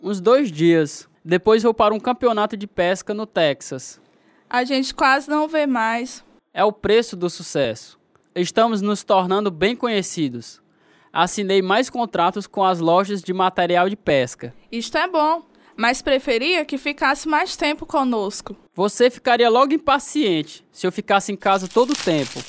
Uns 0.00 0.18
dois 0.18 0.50
dias. 0.50 1.06
Depois 1.22 1.62
vou 1.62 1.74
para 1.74 1.92
um 1.92 2.00
campeonato 2.00 2.56
de 2.56 2.66
pesca 2.66 3.12
no 3.12 3.26
Texas. 3.26 4.00
A 4.48 4.64
gente 4.64 4.94
quase 4.94 5.28
não 5.28 5.46
vê 5.46 5.66
mais. 5.66 6.24
É 6.54 6.64
o 6.64 6.72
preço 6.72 7.14
do 7.14 7.28
sucesso. 7.28 7.98
Estamos 8.34 8.80
nos 8.80 9.04
tornando 9.04 9.50
bem 9.50 9.76
conhecidos. 9.76 10.62
Assinei 11.12 11.60
mais 11.60 11.90
contratos 11.90 12.46
com 12.46 12.64
as 12.64 12.80
lojas 12.80 13.20
de 13.22 13.34
material 13.34 13.90
de 13.90 13.96
pesca. 13.96 14.54
Isto 14.72 14.96
é 14.96 15.06
bom, 15.06 15.42
mas 15.76 16.00
preferia 16.00 16.64
que 16.64 16.78
ficasse 16.78 17.28
mais 17.28 17.56
tempo 17.56 17.84
conosco. 17.84 18.56
Você 18.74 19.10
ficaria 19.10 19.50
logo 19.50 19.74
impaciente 19.74 20.66
se 20.72 20.86
eu 20.86 20.92
ficasse 20.92 21.30
em 21.30 21.36
casa 21.36 21.68
todo 21.68 21.90
o 21.90 21.96
tempo. 21.96 22.42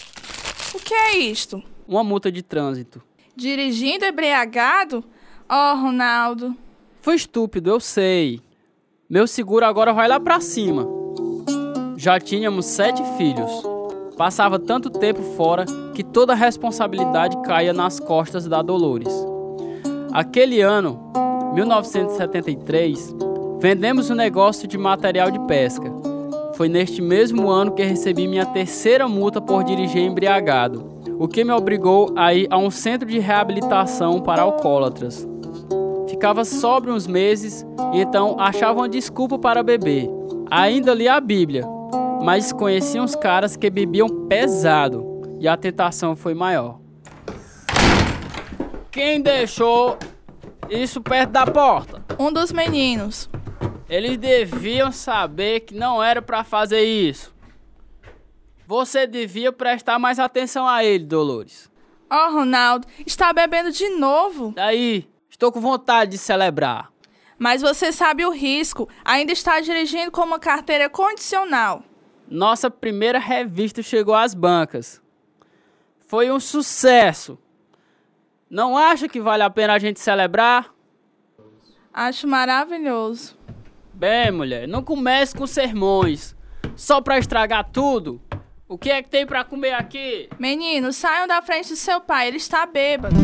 O 0.73 0.79
que 0.79 0.93
é 0.93 1.17
isto? 1.17 1.61
Uma 1.85 2.03
multa 2.03 2.31
de 2.31 2.41
trânsito. 2.41 3.08
Dirigindo 3.39 4.03
embriagado? 4.03 5.01
Oh, 5.50 5.75
Ronaldo. 5.77 6.53
Foi 7.01 7.15
estúpido, 7.15 7.69
eu 7.69 7.79
sei. 7.79 8.41
Meu 9.10 9.25
seguro 9.25 9.65
agora 9.65 9.93
vai 9.93 10.10
lá 10.10 10.19
pra 10.19 10.41
cima. 10.41 10.86
Já 11.96 12.19
tínhamos 12.19 12.65
sete 12.65 13.01
filhos. 13.17 13.50
Passava 14.17 14.60
tanto 14.60 14.89
tempo 14.89 15.22
fora 15.38 15.63
que 15.96 16.03
toda 16.03 16.34
a 16.34 16.36
responsabilidade 16.36 17.41
caía 17.43 17.72
nas 17.72 17.98
costas 17.98 18.46
da 18.46 18.62
Dolores. 18.62 19.13
Aquele 20.12 20.60
ano, 20.60 21.00
1973, 21.53 23.15
vendemos 23.62 24.10
um 24.10 24.15
negócio 24.15 24.67
de 24.67 24.77
material 24.77 25.31
de 25.31 25.39
pesca. 25.48 25.89
Foi 26.55 26.67
neste 26.67 27.01
mesmo 27.01 27.50
ano 27.50 27.72
que 27.72 27.84
recebi 27.84 28.27
minha 28.27 28.46
terceira 28.46 29.08
multa 29.08 29.39
por 29.39 29.63
dirigir 29.63 30.01
embriagado, 30.01 30.99
o 31.19 31.27
que 31.27 31.43
me 31.43 31.51
obrigou 31.51 32.13
a 32.15 32.33
ir 32.33 32.47
a 32.49 32.57
um 32.57 32.71
centro 32.71 33.05
de 33.05 33.19
reabilitação 33.19 34.21
para 34.21 34.41
alcoólatras. 34.41 35.27
Ficava 36.07 36.45
sóbrio 36.45 36.93
uns 36.93 37.05
meses 37.05 37.65
e 37.93 37.99
então 37.99 38.39
achava 38.39 38.79
uma 38.79 38.88
desculpa 38.88 39.38
para 39.38 39.61
beber. 39.61 40.09
Ainda 40.49 40.93
li 40.93 41.09
a 41.09 41.19
Bíblia, 41.19 41.65
mas 42.23 42.53
conheci 42.53 42.97
uns 42.97 43.15
caras 43.15 43.57
que 43.57 43.69
bebiam 43.69 44.27
pesado 44.27 45.05
e 45.41 45.47
a 45.47 45.57
tentação 45.57 46.15
foi 46.15 46.33
maior. 46.33 46.79
Quem 48.89 49.21
deixou 49.21 49.97
isso 50.69 51.01
perto 51.01 51.31
da 51.31 51.45
porta? 51.45 52.01
Um 52.17 52.31
dos 52.31 52.53
meninos. 52.53 53.29
Eles 53.89 54.17
deviam 54.17 54.89
saber 54.89 55.61
que 55.61 55.75
não 55.75 56.01
era 56.01 56.21
para 56.21 56.45
fazer 56.45 56.81
isso. 56.81 57.33
Você 58.69 59.07
devia 59.07 59.51
prestar 59.51 59.97
mais 59.97 60.19
atenção 60.19 60.67
a 60.67 60.83
ele, 60.83 61.03
Dolores. 61.03 61.71
Oh, 62.07 62.31
Ronaldo, 62.31 62.88
está 63.03 63.33
bebendo 63.33 63.71
de 63.71 63.89
novo. 63.97 64.53
Daí, 64.55 65.09
estou 65.27 65.51
com 65.51 65.59
vontade 65.59 66.11
de 66.11 66.17
celebrar. 66.19 66.91
Mas 67.39 67.63
você 67.63 67.91
sabe 67.91 68.23
o 68.23 68.29
risco. 68.29 68.88
Ainda 69.03 69.31
está 69.31 69.59
dirigindo 69.59 70.11
com 70.11 70.21
uma 70.21 70.38
carteira 70.38 70.88
condicional. 70.88 71.83
Nossa 72.29 72.69
primeira 72.69 73.17
revista 73.17 73.81
chegou 73.81 74.13
às 74.13 74.35
bancas. 74.35 75.01
Foi 76.05 76.29
um 76.29 76.39
sucesso. 76.39 77.39
Não 78.47 78.77
acha 78.77 79.09
que 79.09 79.19
vale 79.19 79.41
a 79.41 79.49
pena 79.49 79.73
a 79.73 79.79
gente 79.79 79.99
celebrar? 79.99 80.71
Acho 81.91 82.27
maravilhoso. 82.27 83.35
Bem, 83.95 84.29
mulher, 84.31 84.67
não 84.67 84.83
comece 84.83 85.35
com 85.35 85.47
sermões. 85.47 86.35
Só 86.75 87.01
pra 87.01 87.17
estragar 87.17 87.67
tudo. 87.71 88.22
O 88.72 88.77
que 88.77 88.92
é 88.92 89.01
que 89.01 89.10
tem 89.10 89.25
pra 89.25 89.44
comer 89.44 89.74
aqui? 89.74 90.29
Meninos, 90.38 90.96
saiam 90.96 91.27
da 91.27 91.42
frente 91.42 91.70
do 91.70 91.75
seu 91.75 92.00
pai, 92.00 92.27
ele 92.27 92.38
está 92.38 92.68
bêbado. 92.68 93.16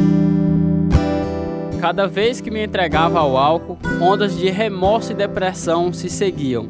Cada 1.80 2.08
vez 2.08 2.42
que 2.42 2.50
me 2.50 2.66
entregava 2.66 3.20
ao 3.20 3.38
álcool, 3.38 3.78
ondas 4.02 4.36
de 4.36 4.50
remorso 4.50 5.12
e 5.12 5.16
depressão 5.16 5.94
se 5.94 6.10
seguiam. 6.10 6.68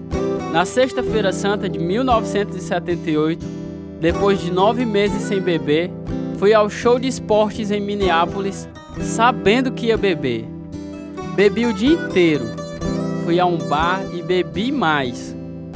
Na 0.52 0.66
Sexta-feira 0.66 1.32
Santa 1.32 1.70
de 1.70 1.80
1978, 1.80 3.46
depois 4.02 4.42
de 4.42 4.52
nove 4.52 4.86
meses 4.86 5.22
sem 5.22 5.40
beber, 5.40 5.90
fui 6.38 6.54
ao 6.54 6.70
show 6.70 7.00
de 7.00 7.08
esportes 7.08 7.72
em 7.72 7.80
Minneapolis, 7.80 8.68
sabendo 9.00 9.72
que 9.72 9.86
ia 9.86 9.98
beber. 9.98 10.44
Bebi 11.34 11.66
o 11.66 11.74
dia 11.74 11.94
inteiro. 11.94 12.44
Fui 13.24 13.40
a 13.40 13.46
um 13.46 13.58
bar 13.58 14.02
e 14.14 14.22
bebi 14.22 14.70
mais, 14.70 15.35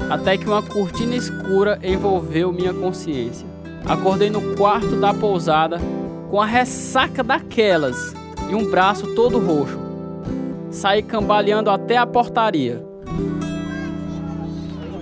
até 0.10 0.38
que 0.38 0.46
uma 0.46 0.62
cortina 0.62 1.16
escura 1.16 1.80
envolveu 1.84 2.52
minha 2.52 2.74
consciência. 2.74 3.48
Acordei 3.86 4.30
no 4.30 4.56
quarto 4.56 5.00
da 5.00 5.14
pousada 5.14 5.80
com 6.30 6.40
a 6.40 6.46
ressaca 6.46 7.24
daquelas 7.24 8.14
e 8.50 8.56
um 8.56 8.70
braço 8.70 9.16
todo 9.16 9.40
roxo. 9.40 9.80
Saí 10.70 11.02
cambaleando 11.02 11.70
até 11.70 11.98
a 11.98 12.06
portaria. 12.06 12.84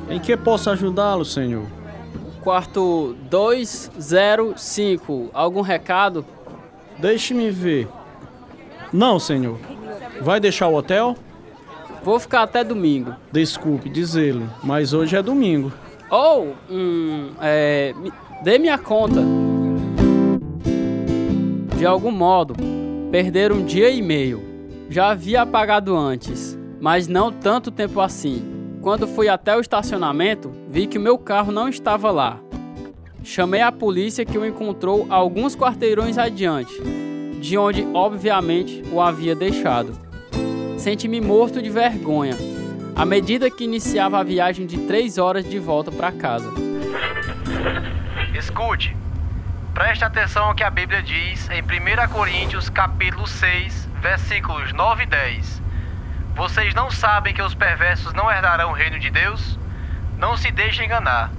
Em 0.09 0.19
que 0.19 0.37
posso 0.37 0.69
ajudá-lo, 0.69 1.25
senhor? 1.25 1.65
Quarto 2.41 3.15
205. 3.29 5.29
Algum 5.33 5.61
recado? 5.61 6.25
Deixe-me 6.97 7.51
ver. 7.51 7.89
Não, 8.93 9.19
senhor. 9.19 9.57
Vai 10.21 10.39
deixar 10.39 10.67
o 10.67 10.75
hotel? 10.75 11.15
Vou 12.03 12.19
ficar 12.19 12.43
até 12.43 12.63
domingo. 12.63 13.15
Desculpe 13.31 13.89
dizê-lo, 13.89 14.49
mas 14.63 14.93
hoje 14.93 15.15
é 15.15 15.21
domingo. 15.21 15.71
Ou, 16.09 16.55
oh, 16.69 16.73
hum, 16.73 17.31
é, 17.41 17.93
dê 18.43 18.57
minha 18.57 18.77
conta. 18.77 19.21
De 21.77 21.85
algum 21.85 22.11
modo, 22.11 22.55
perder 23.11 23.51
um 23.51 23.63
dia 23.63 23.89
e 23.89 24.01
meio. 24.01 24.41
Já 24.89 25.09
havia 25.09 25.41
apagado 25.41 25.95
antes, 25.95 26.57
mas 26.79 27.07
não 27.07 27.31
tanto 27.31 27.69
tempo 27.69 27.99
assim. 27.99 28.41
Quando 28.81 29.05
fui 29.05 29.27
até 29.27 29.55
o 29.55 29.59
estacionamento, 29.59 30.49
vi 30.69 30.87
que 30.87 30.97
o 30.97 31.01
meu 31.01 31.17
carro 31.17 31.51
não 31.51 31.67
estava 31.67 32.09
lá. 32.09 32.39
Chamei 33.21 33.61
a 33.61 33.71
polícia 33.71 34.23
que 34.23 34.37
o 34.37 34.45
encontrou 34.45 35.05
alguns 35.09 35.55
quarteirões 35.55 36.17
adiante, 36.17 36.73
de 37.41 37.57
onde 37.57 37.85
obviamente 37.93 38.81
o 38.89 39.01
havia 39.01 39.35
deixado. 39.35 40.06
Senti-me 40.77 41.19
morto 41.19 41.59
de 41.59 41.71
vergonha, 41.71 42.35
à 42.95 43.03
medida 43.03 43.49
que 43.49 43.63
iniciava 43.63 44.19
a 44.19 44.23
viagem 44.23 44.67
de 44.67 44.77
três 44.85 45.17
horas 45.17 45.43
de 45.43 45.57
volta 45.57 45.91
para 45.91 46.11
casa. 46.11 46.53
Escute, 48.35 48.95
preste 49.73 50.05
atenção 50.05 50.45
ao 50.45 50.55
que 50.55 50.63
a 50.63 50.69
Bíblia 50.69 51.01
diz 51.01 51.49
em 51.49 51.63
1 51.63 52.13
Coríntios 52.13 52.69
capítulo 52.69 53.25
6, 53.25 53.89
versículos 53.99 54.71
9 54.71 55.03
e 55.03 55.05
10. 55.07 55.61
Vocês 56.35 56.75
não 56.75 56.91
sabem 56.91 57.33
que 57.33 57.41
os 57.41 57.55
perversos 57.55 58.13
não 58.13 58.29
herdarão 58.29 58.69
o 58.69 58.73
reino 58.73 58.99
de 58.99 59.09
Deus? 59.09 59.57
Não 60.19 60.37
se 60.37 60.51
deixem 60.51 60.85
enganar. 60.85 61.31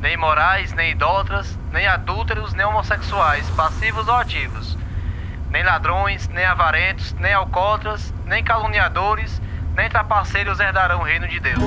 Nem 0.00 0.16
morais, 0.16 0.72
nem 0.72 0.90
idólatras, 0.90 1.56
nem 1.72 1.86
adúlteros, 1.86 2.52
nem 2.54 2.66
homossexuais, 2.66 3.48
passivos 3.50 4.08
ou 4.08 4.14
ativos, 4.14 4.76
nem 5.50 5.64
ladrões, 5.64 6.28
nem 6.28 6.44
avarentos, 6.44 7.14
nem 7.20 7.32
alcoólatras, 7.32 8.14
nem 8.26 8.42
caluniadores, 8.42 9.40
nem 9.76 9.88
trapaceiros 9.88 10.60
herdarão 10.60 11.00
o 11.00 11.02
reino 11.02 11.26
de 11.26 11.40
Deus. 11.40 11.62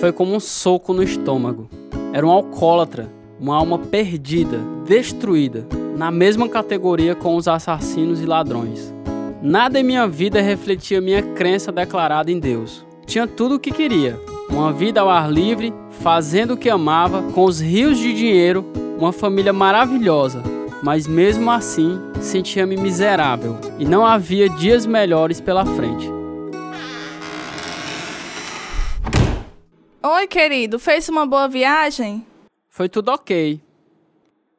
Foi 0.00 0.12
como 0.12 0.34
um 0.34 0.40
soco 0.40 0.92
no 0.92 1.02
estômago. 1.02 1.68
Era 2.12 2.26
um 2.26 2.30
alcoólatra, 2.30 3.08
uma 3.40 3.56
alma 3.56 3.78
perdida, 3.78 4.58
destruída, 4.86 5.66
na 5.96 6.10
mesma 6.10 6.48
categoria 6.48 7.14
com 7.14 7.36
os 7.36 7.48
assassinos 7.48 8.20
e 8.20 8.26
ladrões. 8.26 8.92
Nada 9.40 9.78
em 9.78 9.84
minha 9.84 10.06
vida 10.06 10.40
refletia 10.40 11.00
minha 11.00 11.22
crença 11.22 11.72
declarada 11.72 12.30
em 12.30 12.38
Deus. 12.38 12.84
Tinha 13.06 13.26
tudo 13.26 13.56
o 13.56 13.58
que 13.58 13.70
queria: 13.70 14.18
uma 14.48 14.72
vida 14.72 15.00
ao 15.00 15.10
ar 15.10 15.30
livre, 15.30 15.72
fazendo 16.02 16.54
o 16.54 16.56
que 16.56 16.70
amava, 16.70 17.22
com 17.32 17.44
os 17.44 17.60
rios 17.60 17.98
de 17.98 18.12
dinheiro, 18.12 18.64
uma 18.98 19.12
família 19.12 19.52
maravilhosa. 19.52 20.42
Mas 20.84 21.06
mesmo 21.06 21.50
assim, 21.50 21.98
sentia-me 22.20 22.76
miserável 22.76 23.58
e 23.78 23.86
não 23.86 24.04
havia 24.04 24.50
dias 24.50 24.84
melhores 24.84 25.40
pela 25.40 25.64
frente. 25.64 26.10
Oi, 30.02 30.26
querido, 30.26 30.78
fez 30.78 31.08
uma 31.08 31.24
boa 31.24 31.48
viagem? 31.48 32.26
Foi 32.68 32.86
tudo 32.86 33.10
ok. 33.10 33.58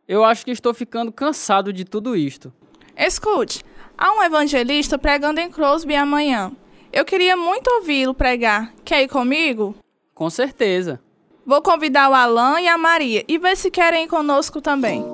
Eu 0.07 0.23
acho 0.23 0.43
que 0.43 0.49
estou 0.49 0.73
ficando 0.73 1.11
cansado 1.11 1.71
de 1.71 1.85
tudo 1.85 2.15
isto. 2.15 2.51
Escute, 2.97 3.63
Há 3.97 4.11
um 4.11 4.23
evangelista 4.23 4.97
pregando 4.97 5.39
em 5.39 5.49
Crosby 5.49 5.95
amanhã. 5.95 6.51
Eu 6.91 7.05
queria 7.05 7.37
muito 7.37 7.69
ouvi-lo 7.69 8.13
pregar. 8.13 8.73
Quer 8.83 9.03
ir 9.03 9.07
comigo? 9.07 9.75
Com 10.13 10.29
certeza. 10.29 10.99
Vou 11.45 11.61
convidar 11.61 12.09
o 12.09 12.13
Alan 12.13 12.59
e 12.59 12.67
a 12.67 12.77
Maria 12.77 13.23
e 13.27 13.37
ver 13.37 13.55
se 13.55 13.71
querem 13.71 14.05
ir 14.05 14.07
conosco 14.07 14.59
também. 14.59 15.05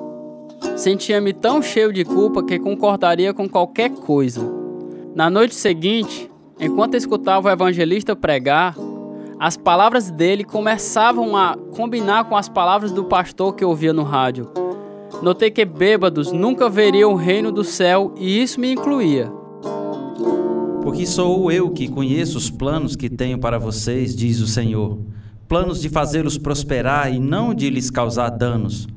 Sentia-me 0.76 1.32
tão 1.32 1.62
cheio 1.62 1.92
de 1.92 2.04
culpa 2.04 2.42
que 2.42 2.58
concordaria 2.58 3.32
com 3.32 3.48
qualquer 3.48 3.90
coisa. 3.90 4.42
Na 5.14 5.28
noite 5.28 5.54
seguinte, 5.54 6.30
enquanto 6.58 6.96
escutava 6.96 7.48
o 7.48 7.52
evangelista 7.52 8.16
pregar, 8.16 8.74
as 9.38 9.56
palavras 9.56 10.10
dele 10.10 10.44
começavam 10.44 11.36
a 11.36 11.56
combinar 11.74 12.24
com 12.24 12.36
as 12.36 12.48
palavras 12.48 12.92
do 12.92 13.04
pastor 13.04 13.54
que 13.54 13.64
ouvia 13.64 13.92
no 13.92 14.02
rádio. 14.02 14.48
Notei 15.20 15.50
que 15.50 15.64
bêbados 15.64 16.32
nunca 16.32 16.68
veriam 16.68 17.12
o 17.12 17.16
reino 17.16 17.52
do 17.52 17.62
céu 17.62 18.14
e 18.16 18.42
isso 18.42 18.60
me 18.60 18.72
incluía. 18.72 19.30
Porque 20.82 21.06
sou 21.06 21.50
eu 21.52 21.70
que 21.70 21.88
conheço 21.88 22.38
os 22.38 22.50
planos 22.50 22.96
que 22.96 23.08
tenho 23.08 23.38
para 23.38 23.58
vocês, 23.58 24.16
diz 24.16 24.40
o 24.40 24.48
Senhor. 24.48 24.98
Planos 25.46 25.80
de 25.80 25.88
fazê-los 25.88 26.38
prosperar 26.38 27.12
e 27.12 27.20
não 27.20 27.54
de 27.54 27.70
lhes 27.70 27.90
causar 27.90 28.30
danos. 28.30 28.88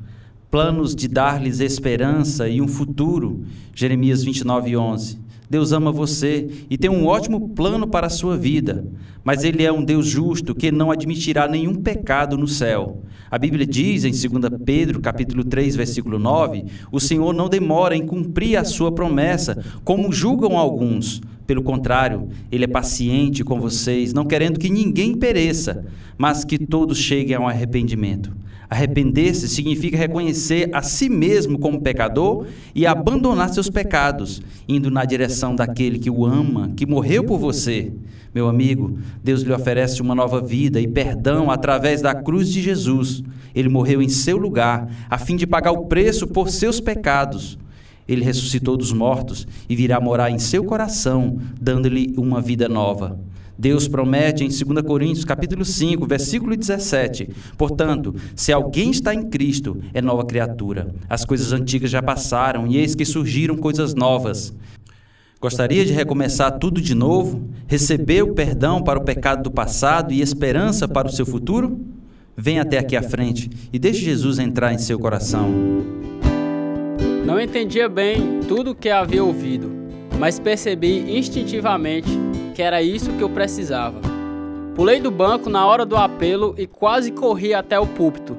Planos 0.50 0.94
de 0.94 1.08
dar-lhes 1.08 1.60
esperança 1.60 2.48
e 2.48 2.60
um 2.60 2.68
futuro. 2.68 3.44
Jeremias 3.74 4.22
29, 4.22 4.76
11. 4.76 5.18
Deus 5.48 5.72
ama 5.72 5.92
você 5.92 6.48
e 6.68 6.76
tem 6.76 6.90
um 6.90 7.06
ótimo 7.06 7.50
plano 7.50 7.86
para 7.86 8.06
a 8.06 8.10
sua 8.10 8.36
vida, 8.36 8.84
mas 9.24 9.44
Ele 9.44 9.64
é 9.64 9.72
um 9.72 9.84
Deus 9.84 10.06
justo 10.06 10.54
que 10.54 10.72
não 10.72 10.90
admitirá 10.90 11.46
nenhum 11.46 11.74
pecado 11.74 12.36
no 12.36 12.48
céu. 12.48 13.02
A 13.30 13.38
Bíblia 13.38 13.66
diz 13.66 14.04
em 14.04 14.10
2 14.10 14.60
Pedro, 14.64 15.00
capítulo 15.00 15.44
3, 15.44 15.76
versículo 15.76 16.18
9, 16.18 16.64
o 16.90 17.00
Senhor 17.00 17.32
não 17.32 17.48
demora 17.48 17.96
em 17.96 18.06
cumprir 18.06 18.56
a 18.56 18.64
sua 18.64 18.90
promessa, 18.90 19.64
como 19.84 20.12
julgam 20.12 20.56
alguns. 20.56 21.20
Pelo 21.46 21.62
contrário, 21.62 22.28
Ele 22.50 22.64
é 22.64 22.68
paciente 22.68 23.44
com 23.44 23.60
vocês, 23.60 24.12
não 24.12 24.24
querendo 24.24 24.58
que 24.58 24.70
ninguém 24.70 25.16
pereça, 25.16 25.84
mas 26.18 26.44
que 26.44 26.58
todos 26.58 26.98
cheguem 26.98 27.36
ao 27.36 27.48
arrependimento. 27.48 28.32
Arrepender-se 28.68 29.48
significa 29.48 29.96
reconhecer 29.96 30.68
a 30.72 30.82
si 30.82 31.08
mesmo 31.08 31.58
como 31.58 31.80
pecador 31.80 32.46
e 32.74 32.86
abandonar 32.86 33.48
seus 33.52 33.70
pecados, 33.70 34.42
indo 34.68 34.90
na 34.90 35.04
direção 35.04 35.54
daquele 35.54 35.98
que 35.98 36.10
o 36.10 36.24
ama, 36.24 36.72
que 36.76 36.86
morreu 36.86 37.24
por 37.24 37.38
você. 37.38 37.92
Meu 38.34 38.48
amigo, 38.48 38.98
Deus 39.22 39.42
lhe 39.42 39.52
oferece 39.52 40.02
uma 40.02 40.14
nova 40.14 40.40
vida 40.40 40.80
e 40.80 40.86
perdão 40.86 41.50
através 41.50 42.02
da 42.02 42.14
cruz 42.14 42.52
de 42.52 42.60
Jesus. 42.60 43.22
Ele 43.54 43.68
morreu 43.68 44.02
em 44.02 44.08
seu 44.08 44.36
lugar, 44.36 44.90
a 45.08 45.16
fim 45.16 45.36
de 45.36 45.46
pagar 45.46 45.72
o 45.72 45.86
preço 45.86 46.26
por 46.26 46.50
seus 46.50 46.80
pecados. 46.80 47.58
Ele 48.06 48.24
ressuscitou 48.24 48.76
dos 48.76 48.92
mortos 48.92 49.46
e 49.68 49.74
virá 49.74 50.00
morar 50.00 50.30
em 50.30 50.38
seu 50.38 50.62
coração, 50.64 51.38
dando-lhe 51.60 52.14
uma 52.16 52.40
vida 52.40 52.68
nova. 52.68 53.18
Deus 53.58 53.88
promete 53.88 54.44
em 54.44 54.48
2 54.48 54.86
Coríntios 54.86 55.24
capítulo 55.24 55.64
5, 55.64 56.06
versículo 56.06 56.56
17. 56.56 57.28
Portanto, 57.56 58.14
se 58.34 58.52
alguém 58.52 58.90
está 58.90 59.14
em 59.14 59.28
Cristo, 59.28 59.78
é 59.94 60.02
nova 60.02 60.24
criatura. 60.24 60.94
As 61.08 61.24
coisas 61.24 61.52
antigas 61.52 61.90
já 61.90 62.02
passaram 62.02 62.66
e 62.66 62.76
eis 62.76 62.94
que 62.94 63.04
surgiram 63.04 63.56
coisas 63.56 63.94
novas. 63.94 64.54
Gostaria 65.40 65.84
de 65.84 65.92
recomeçar 65.92 66.58
tudo 66.58 66.80
de 66.80 66.94
novo? 66.94 67.48
Receber 67.66 68.22
o 68.22 68.34
perdão 68.34 68.82
para 68.82 68.98
o 68.98 69.04
pecado 69.04 69.42
do 69.42 69.50
passado 69.50 70.12
e 70.12 70.20
esperança 70.20 70.86
para 70.86 71.08
o 71.08 71.12
seu 71.12 71.24
futuro? 71.24 71.80
Venha 72.36 72.62
até 72.62 72.78
aqui 72.78 72.96
à 72.96 73.02
frente 73.02 73.50
e 73.72 73.78
deixe 73.78 74.00
Jesus 74.00 74.38
entrar 74.38 74.74
em 74.74 74.78
seu 74.78 74.98
coração. 74.98 75.50
Não 77.24 77.40
entendia 77.40 77.88
bem 77.88 78.40
tudo 78.46 78.70
o 78.70 78.74
que 78.74 78.88
havia 78.88 79.24
ouvido, 79.24 79.72
mas 80.18 80.38
percebi 80.38 81.18
instintivamente 81.18 82.08
que 82.56 82.62
era 82.62 82.80
isso 82.80 83.12
que 83.12 83.22
eu 83.22 83.28
precisava. 83.28 84.00
Pulei 84.74 84.98
do 84.98 85.10
banco 85.10 85.50
na 85.50 85.66
hora 85.66 85.84
do 85.84 85.94
apelo 85.94 86.54
e 86.56 86.66
quase 86.66 87.12
corri 87.12 87.52
até 87.52 87.78
o 87.78 87.86
púlpito. 87.86 88.34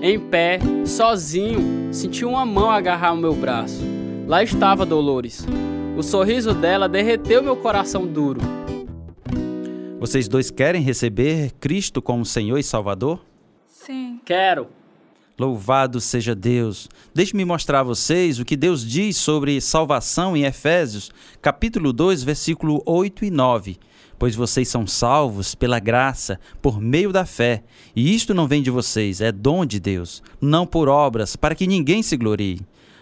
Em 0.00 0.18
pé, 0.18 0.58
sozinho, 0.86 1.92
senti 1.92 2.24
uma 2.24 2.46
mão 2.46 2.70
agarrar 2.70 3.12
o 3.12 3.18
meu 3.18 3.34
braço. 3.34 3.82
Lá 4.26 4.42
estava 4.42 4.86
Dolores. 4.86 5.46
O 5.94 6.02
sorriso 6.02 6.54
dela 6.54 6.88
derreteu 6.88 7.42
meu 7.42 7.54
coração 7.54 8.06
duro. 8.06 8.40
Vocês 10.00 10.26
dois 10.26 10.50
querem 10.50 10.80
receber 10.80 11.52
Cristo 11.60 12.00
como 12.00 12.24
Senhor 12.24 12.56
e 12.56 12.62
Salvador? 12.62 13.20
Sim. 13.66 14.20
Quero. 14.24 14.68
Louvado 15.36 16.00
seja 16.00 16.32
Deus. 16.32 16.88
Deixe-me 17.12 17.44
mostrar 17.44 17.80
a 17.80 17.84
vocês 17.84 18.38
o 18.38 18.44
que 18.44 18.56
Deus 18.56 18.88
diz 18.88 19.16
sobre 19.16 19.60
salvação 19.60 20.36
em 20.36 20.44
Efésios, 20.44 21.10
capítulo 21.42 21.92
2, 21.92 22.22
versículo 22.22 22.80
8 22.86 23.24
e 23.24 23.30
9. 23.32 23.76
Pois 24.16 24.36
vocês 24.36 24.68
são 24.68 24.86
salvos 24.86 25.52
pela 25.52 25.80
graça, 25.80 26.38
por 26.62 26.80
meio 26.80 27.12
da 27.12 27.26
fé. 27.26 27.64
E 27.96 28.14
isto 28.14 28.32
não 28.32 28.46
vem 28.46 28.62
de 28.62 28.70
vocês, 28.70 29.20
é 29.20 29.32
dom 29.32 29.66
de 29.66 29.80
Deus, 29.80 30.22
não 30.40 30.64
por 30.64 30.88
obras, 30.88 31.34
para 31.34 31.56
que 31.56 31.66
ninguém 31.66 32.00
se 32.00 32.16
glorie. 32.16 32.60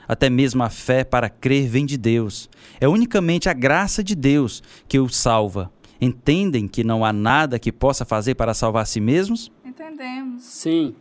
Até 0.09 0.31
mesmo 0.31 0.62
a 0.62 0.71
fé 0.71 1.05
para 1.05 1.29
crer 1.29 1.68
vem 1.68 1.85
de 1.85 1.99
Deus. 1.99 2.49
É 2.81 2.88
unicamente 2.88 3.51
a 3.51 3.53
graça 3.53 4.03
de 4.03 4.14
Deus 4.14 4.62
que 4.88 4.99
os 4.99 5.16
salva. 5.16 5.71
Entendem 6.01 6.66
que 6.66 6.83
não 6.83 7.05
há 7.05 7.12
nada 7.12 7.59
que 7.59 7.71
possa 7.71 8.07
fazer 8.07 8.37
para 8.37 8.55
salvar 8.55 8.85
a 8.85 8.87
si 8.87 9.01
mesmos? 9.01 9.53
Entendemos. 9.64 10.42
Sim. 10.42 10.95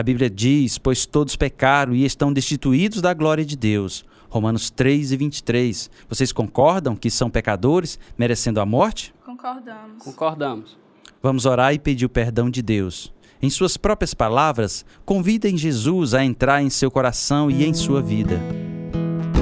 A 0.00 0.02
Bíblia 0.02 0.30
diz: 0.30 0.78
Pois 0.78 1.04
todos 1.04 1.36
pecaram 1.36 1.94
e 1.94 2.06
estão 2.06 2.32
destituídos 2.32 3.02
da 3.02 3.12
glória 3.12 3.44
de 3.44 3.54
Deus. 3.54 4.02
Romanos 4.30 4.70
3 4.70 5.12
e 5.12 5.16
23. 5.18 5.90
Vocês 6.08 6.32
concordam 6.32 6.96
que 6.96 7.10
são 7.10 7.28
pecadores, 7.28 7.98
merecendo 8.16 8.62
a 8.62 8.64
morte? 8.64 9.12
Concordamos. 9.26 10.02
Concordamos. 10.02 10.78
Vamos 11.22 11.44
orar 11.44 11.74
e 11.74 11.78
pedir 11.78 12.06
o 12.06 12.08
perdão 12.08 12.48
de 12.48 12.62
Deus. 12.62 13.12
Em 13.42 13.50
suas 13.50 13.76
próprias 13.76 14.14
palavras, 14.14 14.86
convidem 15.04 15.54
Jesus 15.54 16.14
a 16.14 16.24
entrar 16.24 16.62
em 16.62 16.70
seu 16.70 16.90
coração 16.90 17.50
e 17.50 17.66
em 17.66 17.74
sua 17.74 18.00
vida. 18.00 18.40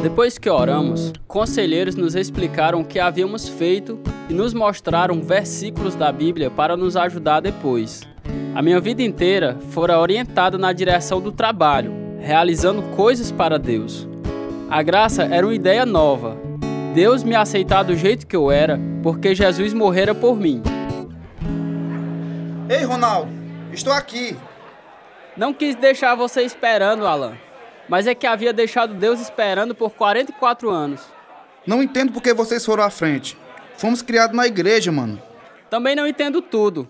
Depois 0.03 0.38
que 0.38 0.51
oramos, 0.51 1.12
conselheiros 1.29 1.94
nos 1.94 2.16
explicaram 2.16 2.81
o 2.81 2.85
que 2.85 2.99
havíamos 2.99 3.49
feito 3.49 3.97
e 4.29 4.35
nos 4.35 4.53
mostraram 4.53 5.23
versículos 5.23 5.94
da 5.94 6.11
Bíblia 6.11 6.51
para 6.51 6.77
nos 6.77 6.97
ajudar 6.97 7.38
depois. 7.38 8.03
A 8.55 8.62
minha 8.62 8.81
vida 8.81 9.03
inteira 9.03 9.57
fora 9.71 9.99
orientada 9.99 10.59
na 10.59 10.73
direção 10.73 11.21
do 11.21 11.31
trabalho, 11.31 11.93
realizando 12.21 12.83
coisas 12.97 13.31
para 13.31 13.59
Deus. 13.59 14.09
A 14.69 14.83
graça 14.83 15.23
era 15.25 15.47
uma 15.47 15.55
ideia 15.55 15.87
nova. 15.87 16.37
Deus 16.95 17.23
me 17.23 17.35
aceitar 17.35 17.83
do 17.85 17.97
jeito 17.97 18.27
que 18.27 18.35
eu 18.37 18.51
era, 18.51 18.79
porque 19.03 19.35
Jesus 19.35 19.73
morrera 19.73 20.14
por 20.14 20.37
mim. 20.37 20.62
Ei, 22.69 22.85
Ronaldo, 22.85 23.31
estou 23.73 23.93
aqui. 23.93 24.37
Não 25.37 25.55
quis 25.55 25.77
deixar 25.77 26.14
você 26.17 26.43
esperando, 26.43 27.07
Alan, 27.07 27.35
mas 27.88 28.07
é 28.07 28.14
que 28.14 28.27
havia 28.27 28.53
deixado 28.53 28.93
Deus 28.95 29.21
esperando 29.21 29.75
por 29.75 29.91
44 29.93 30.69
anos. 30.69 31.01
Não 31.67 31.83
entendo 31.83 32.12
por 32.12 32.23
que 32.23 32.35
vocês 32.35 32.64
foram 32.67 32.83
à 32.83 32.91
frente. 32.91 33.38
Fomos 33.77 34.03
criados 34.03 34.37
na 34.37 34.47
igreja, 34.47 34.91
mano. 34.91 35.23
Também 35.71 35.95
não 35.95 36.07
entendo 36.07 36.43
tudo, 36.43 36.88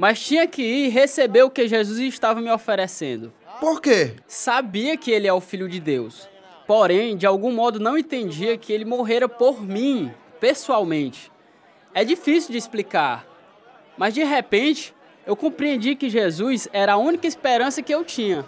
mas 0.00 0.18
tinha 0.18 0.46
que 0.46 0.62
ir 0.62 0.88
receber 0.88 1.42
o 1.42 1.50
que 1.50 1.68
Jesus 1.68 2.00
estava 2.00 2.40
me 2.40 2.50
oferecendo. 2.50 3.30
Por 3.60 3.82
quê? 3.82 4.14
Sabia 4.26 4.96
que 4.96 5.10
ele 5.10 5.28
é 5.28 5.32
o 5.32 5.42
filho 5.42 5.68
de 5.68 5.78
Deus. 5.78 6.26
Porém, 6.66 7.18
de 7.18 7.26
algum 7.26 7.52
modo 7.52 7.78
não 7.78 7.98
entendia 7.98 8.56
que 8.56 8.72
ele 8.72 8.86
morrera 8.86 9.28
por 9.28 9.62
mim, 9.62 10.10
pessoalmente. 10.40 11.30
É 11.92 12.02
difícil 12.02 12.50
de 12.50 12.56
explicar, 12.56 13.26
mas 13.98 14.14
de 14.14 14.24
repente 14.24 14.94
eu 15.26 15.36
compreendi 15.36 15.94
que 15.94 16.08
Jesus 16.08 16.66
era 16.72 16.94
a 16.94 16.96
única 16.96 17.26
esperança 17.26 17.82
que 17.82 17.94
eu 17.94 18.02
tinha. 18.02 18.42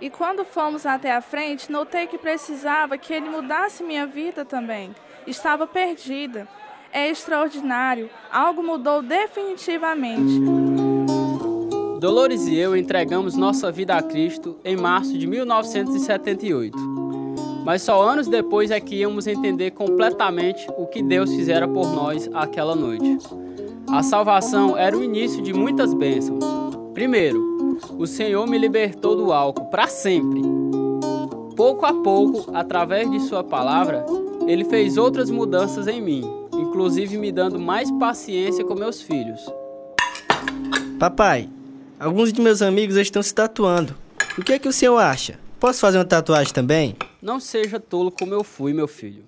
E 0.00 0.08
quando 0.10 0.44
fomos 0.44 0.86
até 0.86 1.10
a 1.10 1.20
frente, 1.20 1.72
notei 1.72 2.06
que 2.06 2.18
precisava 2.18 2.96
que 2.96 3.12
ele 3.12 3.28
mudasse 3.28 3.82
minha 3.82 4.06
vida 4.06 4.44
também. 4.44 4.94
Estava 5.26 5.66
perdida. 5.66 6.46
É 6.92 7.08
extraordinário. 7.08 8.10
Algo 8.30 8.62
mudou 8.62 9.02
definitivamente. 9.02 10.38
Dolores 11.98 12.46
e 12.46 12.54
eu 12.54 12.76
entregamos 12.76 13.34
nossa 13.34 13.72
vida 13.72 13.96
a 13.96 14.02
Cristo 14.02 14.58
em 14.62 14.76
março 14.76 15.16
de 15.16 15.26
1978. 15.26 16.76
Mas 17.64 17.80
só 17.80 18.02
anos 18.02 18.28
depois 18.28 18.70
é 18.70 18.78
que 18.78 18.96
íamos 18.96 19.26
entender 19.26 19.70
completamente 19.70 20.66
o 20.76 20.86
que 20.86 21.02
Deus 21.02 21.30
fizera 21.34 21.66
por 21.66 21.88
nós 21.94 22.28
aquela 22.34 22.74
noite. 22.74 23.18
A 23.88 24.02
salvação 24.02 24.76
era 24.76 24.94
o 24.94 25.02
início 25.02 25.40
de 25.40 25.54
muitas 25.54 25.94
bênçãos. 25.94 26.44
Primeiro, 26.92 27.78
o 27.98 28.06
Senhor 28.06 28.46
me 28.46 28.58
libertou 28.58 29.16
do 29.16 29.32
álcool 29.32 29.70
para 29.70 29.86
sempre. 29.86 30.42
Pouco 31.56 31.86
a 31.86 31.94
pouco, 31.94 32.50
através 32.52 33.10
de 33.10 33.20
Sua 33.20 33.42
palavra, 33.42 34.04
Ele 34.46 34.64
fez 34.64 34.98
outras 34.98 35.30
mudanças 35.30 35.86
em 35.86 36.00
mim, 36.02 36.41
inclusive 36.62 37.18
me 37.18 37.30
dando 37.30 37.58
mais 37.58 37.90
paciência 37.90 38.64
com 38.64 38.74
meus 38.74 39.02
filhos. 39.02 39.40
Papai, 40.98 41.48
alguns 41.98 42.32
de 42.32 42.40
meus 42.40 42.62
amigos 42.62 42.96
estão 42.96 43.22
se 43.22 43.34
tatuando. 43.34 43.96
O 44.38 44.42
que 44.42 44.54
é 44.54 44.58
que 44.58 44.68
o 44.68 44.72
senhor 44.72 44.98
acha? 44.98 45.38
Posso 45.60 45.80
fazer 45.80 45.98
uma 45.98 46.04
tatuagem 46.04 46.52
também? 46.52 46.96
Não 47.20 47.38
seja 47.38 47.78
tolo 47.78 48.10
como 48.10 48.32
eu 48.32 48.42
fui, 48.42 48.72
meu 48.72 48.88
filho. 48.88 49.24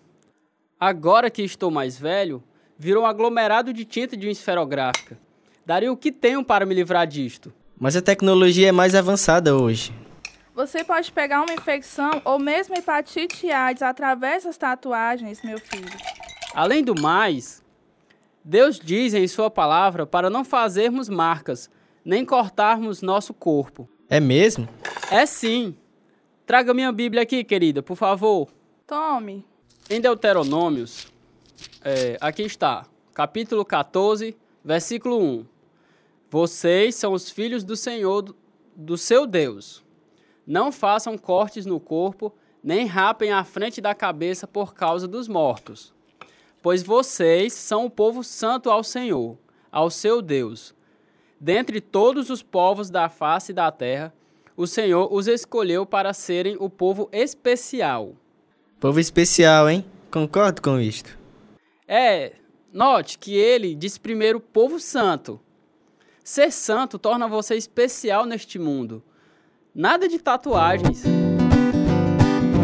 Agora 0.80 1.30
que 1.30 1.42
estou 1.42 1.70
mais 1.70 1.98
velho, 1.98 2.42
virou 2.78 3.04
um 3.04 3.06
aglomerado 3.06 3.72
de 3.72 3.84
tinta 3.84 4.16
de 4.16 4.26
uma 4.26 4.32
esferográfica. 4.32 5.18
Daria 5.66 5.92
o 5.92 5.96
que 5.96 6.12
tenho 6.12 6.44
para 6.44 6.66
me 6.66 6.74
livrar 6.74 7.06
disto. 7.06 7.52
Mas 7.78 7.96
a 7.96 8.02
tecnologia 8.02 8.68
é 8.68 8.72
mais 8.72 8.94
avançada 8.94 9.56
hoje. 9.56 9.92
Você 10.54 10.84
pode 10.84 11.10
pegar 11.10 11.42
uma 11.42 11.52
infecção 11.52 12.22
ou 12.24 12.38
mesmo 12.38 12.76
hepatite 12.76 13.46
e 13.46 13.50
AIDS 13.52 13.82
através 13.82 14.44
das 14.44 14.56
tatuagens, 14.56 15.42
meu 15.42 15.58
filho. 15.58 15.90
Além 16.54 16.84
do 16.84 16.94
mais, 16.94 17.64
Deus 18.44 18.78
diz 18.78 19.12
em 19.12 19.26
Sua 19.26 19.50
palavra 19.50 20.06
para 20.06 20.30
não 20.30 20.44
fazermos 20.44 21.08
marcas, 21.08 21.68
nem 22.04 22.24
cortarmos 22.24 23.02
nosso 23.02 23.34
corpo. 23.34 23.88
É 24.08 24.20
mesmo? 24.20 24.68
É 25.10 25.26
sim. 25.26 25.74
Traga 26.46 26.72
minha 26.72 26.92
Bíblia 26.92 27.22
aqui, 27.22 27.42
querida, 27.42 27.82
por 27.82 27.96
favor. 27.96 28.48
Tome. 28.86 29.44
Em 29.90 30.00
Deuteronômios, 30.00 31.12
é, 31.82 32.16
aqui 32.20 32.42
está, 32.42 32.86
capítulo 33.12 33.64
14, 33.64 34.36
versículo 34.64 35.20
1. 35.20 35.46
Vocês 36.30 36.94
são 36.94 37.14
os 37.14 37.30
filhos 37.30 37.64
do 37.64 37.74
Senhor, 37.74 38.22
do, 38.22 38.36
do 38.76 38.96
seu 38.96 39.26
Deus. 39.26 39.82
Não 40.46 40.70
façam 40.70 41.18
cortes 41.18 41.66
no 41.66 41.80
corpo, 41.80 42.32
nem 42.62 42.86
rapem 42.86 43.32
a 43.32 43.42
frente 43.42 43.80
da 43.80 43.94
cabeça 43.94 44.46
por 44.46 44.72
causa 44.72 45.08
dos 45.08 45.26
mortos. 45.26 45.93
Pois 46.64 46.82
vocês 46.82 47.52
são 47.52 47.84
o 47.84 47.90
povo 47.90 48.24
santo 48.24 48.70
ao 48.70 48.82
Senhor, 48.82 49.36
ao 49.70 49.90
seu 49.90 50.22
Deus. 50.22 50.74
Dentre 51.38 51.78
todos 51.78 52.30
os 52.30 52.42
povos 52.42 52.88
da 52.88 53.10
face 53.10 53.52
da 53.52 53.70
terra, 53.70 54.14
o 54.56 54.66
Senhor 54.66 55.12
os 55.12 55.28
escolheu 55.28 55.84
para 55.84 56.14
serem 56.14 56.56
o 56.58 56.70
povo 56.70 57.06
especial. 57.12 58.14
Povo 58.80 58.98
especial, 58.98 59.68
hein? 59.68 59.84
Concordo 60.10 60.62
com 60.62 60.80
isto. 60.80 61.18
É, 61.86 62.32
note 62.72 63.18
que 63.18 63.36
ele 63.36 63.74
diz 63.74 63.98
primeiro 63.98 64.40
povo 64.40 64.80
santo. 64.80 65.38
Ser 66.24 66.50
santo 66.50 66.98
torna 66.98 67.28
você 67.28 67.56
especial 67.56 68.24
neste 68.24 68.58
mundo. 68.58 69.02
Nada 69.74 70.08
de 70.08 70.18
tatuagens. 70.18 71.02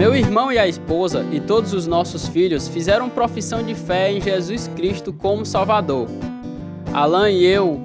Meu 0.00 0.16
irmão 0.16 0.50
e 0.50 0.58
a 0.58 0.66
esposa 0.66 1.26
e 1.30 1.38
todos 1.38 1.74
os 1.74 1.86
nossos 1.86 2.26
filhos 2.26 2.66
fizeram 2.66 3.10
profissão 3.10 3.62
de 3.62 3.74
fé 3.74 4.10
em 4.10 4.18
Jesus 4.18 4.66
Cristo 4.68 5.12
como 5.12 5.44
Salvador. 5.44 6.08
Alan 6.90 7.30
e 7.30 7.44
eu 7.44 7.78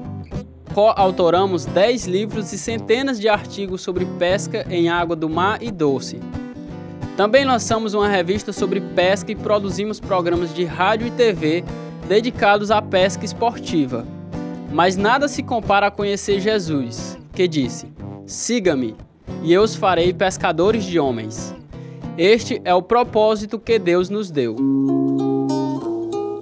coautoramos 0.74 1.66
10 1.66 2.08
livros 2.08 2.54
e 2.54 2.58
centenas 2.58 3.20
de 3.20 3.28
artigos 3.28 3.82
sobre 3.82 4.06
pesca 4.18 4.66
em 4.70 4.88
água 4.88 5.14
do 5.14 5.28
mar 5.28 5.62
e 5.62 5.70
doce. 5.70 6.22
Também 7.18 7.44
lançamos 7.44 7.94
uma 7.94 8.08
revista 8.08 8.54
sobre 8.54 8.80
pesca 8.80 9.34
e 9.34 9.36
produzimos 9.36 10.00
programas 10.00 10.56
de 10.56 10.64
rádio 10.64 11.08
e 11.08 11.12
TV 11.12 11.66
dedicados 12.08 12.72
à 12.72 12.82
pesca 12.82 13.26
esportiva. 13.26 14.06
Mas 14.72 14.96
nada 14.96 15.28
se 15.28 15.44
compara 15.44 15.88
a 15.88 15.92
conhecer 15.92 16.40
Jesus, 16.40 17.20
que 17.34 17.46
disse: 17.46 17.92
Siga-me, 18.26 18.96
e 19.44 19.52
eu 19.52 19.64
os 19.64 19.76
farei 19.76 20.14
pescadores 20.14 20.86
de 20.86 20.98
homens. 20.98 21.54
Este 22.18 22.62
é 22.64 22.74
o 22.74 22.82
propósito 22.82 23.60
que 23.60 23.78
Deus 23.78 24.10
nos 24.10 24.32
deu. 24.32 24.56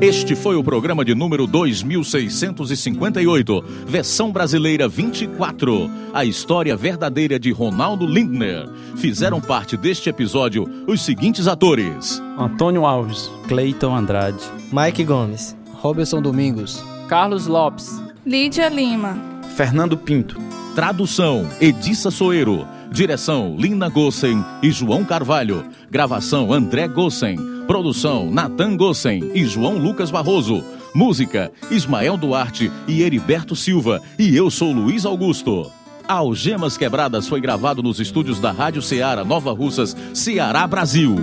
Este 0.00 0.34
foi 0.34 0.56
o 0.56 0.64
programa 0.64 1.04
de 1.04 1.14
número 1.14 1.46
2658, 1.46 3.62
versão 3.86 4.32
brasileira 4.32 4.88
24. 4.88 5.90
A 6.14 6.24
história 6.24 6.74
verdadeira 6.74 7.38
de 7.38 7.52
Ronaldo 7.52 8.06
Lindner. 8.06 8.66
Fizeram 8.96 9.42
parte 9.42 9.76
deste 9.76 10.08
episódio 10.08 10.66
os 10.86 11.02
seguintes 11.02 11.46
atores: 11.46 12.18
Antônio 12.38 12.86
Alves, 12.86 13.30
Cleiton 13.46 13.94
Andrade, 13.94 14.42
Mike 14.72 15.04
Gomes, 15.04 15.54
Roberson 15.74 16.22
Domingos, 16.22 16.82
Carlos 17.06 17.46
Lopes, 17.46 18.02
Lídia 18.24 18.70
Lima, 18.70 19.18
Fernando 19.54 19.98
Pinto. 19.98 20.40
Tradução: 20.74 21.46
Edissa 21.60 22.10
Soeiro. 22.10 22.66
Direção: 22.90 23.54
Lina 23.58 23.90
Gossen 23.90 24.42
e 24.62 24.70
João 24.70 25.04
Carvalho. 25.04 25.62
Gravação: 25.90 26.54
André 26.54 26.88
Gossen. 26.88 27.59
Produção: 27.70 28.28
Natan 28.28 28.76
Gossen 28.76 29.30
e 29.32 29.44
João 29.44 29.78
Lucas 29.78 30.10
Barroso. 30.10 30.64
Música: 30.92 31.52
Ismael 31.70 32.16
Duarte 32.16 32.68
e 32.88 33.00
Heriberto 33.00 33.54
Silva. 33.54 34.02
E 34.18 34.34
eu 34.34 34.50
sou 34.50 34.72
Luiz 34.72 35.06
Augusto. 35.06 35.70
Algemas 36.08 36.76
Quebradas 36.76 37.28
foi 37.28 37.40
gravado 37.40 37.80
nos 37.80 38.00
estúdios 38.00 38.40
da 38.40 38.50
Rádio 38.50 38.82
Ceará 38.82 39.24
Nova 39.24 39.52
Russas, 39.52 39.96
Ceará, 40.12 40.66
Brasil. 40.66 41.14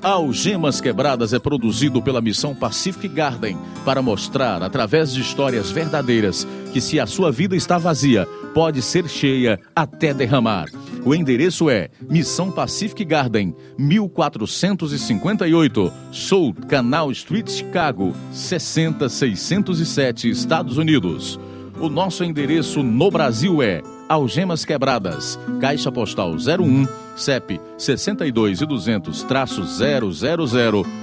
Algemas 0.00 0.80
Quebradas 0.80 1.32
é 1.32 1.40
produzido 1.40 2.00
pela 2.00 2.20
Missão 2.20 2.54
Pacific 2.54 3.08
Garden 3.08 3.58
para 3.84 4.00
mostrar, 4.00 4.62
através 4.62 5.12
de 5.12 5.22
histórias 5.22 5.72
verdadeiras, 5.72 6.46
que 6.72 6.80
se 6.80 7.00
a 7.00 7.06
sua 7.06 7.32
vida 7.32 7.56
está 7.56 7.78
vazia, 7.78 8.28
pode 8.54 8.80
ser 8.80 9.08
cheia 9.08 9.58
até 9.74 10.14
derramar. 10.14 10.68
O 11.04 11.14
endereço 11.14 11.68
é 11.68 11.90
Missão 12.08 12.50
Pacific 12.50 13.04
Garden, 13.04 13.54
1458, 13.76 15.92
South 16.10 16.54
Canal 16.66 17.12
Street, 17.12 17.50
Chicago, 17.50 18.16
60607, 18.32 20.30
Estados 20.30 20.78
Unidos. 20.78 21.38
O 21.78 21.90
nosso 21.90 22.24
endereço 22.24 22.82
no 22.82 23.10
Brasil 23.10 23.62
é 23.62 23.82
Algemas 24.08 24.64
Quebradas, 24.64 25.38
Caixa 25.60 25.92
Postal 25.92 26.30
01, 26.30 26.86
CEP 27.16 27.60
62 27.76 28.62
e 28.62 28.66
200 28.66 29.26
000, 29.26 29.30